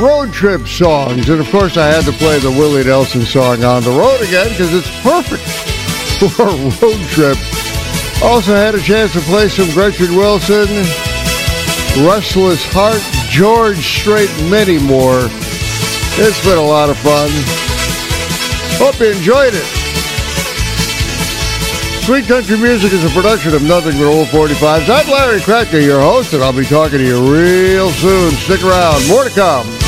road 0.00 0.32
trip 0.32 0.64
songs. 0.68 1.28
And 1.28 1.40
of 1.40 1.50
course, 1.50 1.76
I 1.76 1.88
had 1.88 2.04
to 2.04 2.12
play 2.12 2.38
the 2.38 2.50
Willie 2.50 2.84
Nelson 2.84 3.22
song 3.22 3.64
On 3.64 3.82
the 3.82 3.90
Road 3.90 4.20
again 4.20 4.48
because 4.50 4.72
it's 4.72 5.00
perfect 5.02 5.73
for 6.28 6.48
a 6.48 6.56
road 6.80 7.00
trip. 7.10 7.38
Also 8.22 8.54
had 8.54 8.74
a 8.74 8.80
chance 8.80 9.12
to 9.12 9.20
play 9.20 9.48
some 9.48 9.70
Gretchen 9.70 10.16
Wilson, 10.16 10.68
Restless 12.06 12.64
Heart, 12.72 13.02
George 13.28 13.78
Strait, 13.78 14.30
many 14.48 14.78
more. 14.78 15.28
It's 16.16 16.42
been 16.44 16.58
a 16.58 16.62
lot 16.62 16.88
of 16.88 16.96
fun. 16.98 17.28
Hope 18.78 18.98
you 19.00 19.10
enjoyed 19.10 19.54
it. 19.54 19.66
Sweet 22.04 22.26
Country 22.26 22.58
Music 22.58 22.92
is 22.92 23.04
a 23.04 23.10
production 23.10 23.54
of 23.54 23.62
Nothing 23.62 23.98
But 23.98 24.06
Old 24.06 24.28
45s. 24.28 24.88
I'm 24.88 25.10
Larry 25.10 25.40
Cracker, 25.40 25.80
your 25.80 26.00
host, 26.00 26.32
and 26.32 26.42
I'll 26.42 26.52
be 26.52 26.64
talking 26.64 26.98
to 26.98 27.04
you 27.04 27.32
real 27.32 27.90
soon. 27.90 28.30
Stick 28.32 28.62
around. 28.62 29.08
More 29.08 29.24
to 29.24 29.30
come. 29.30 29.83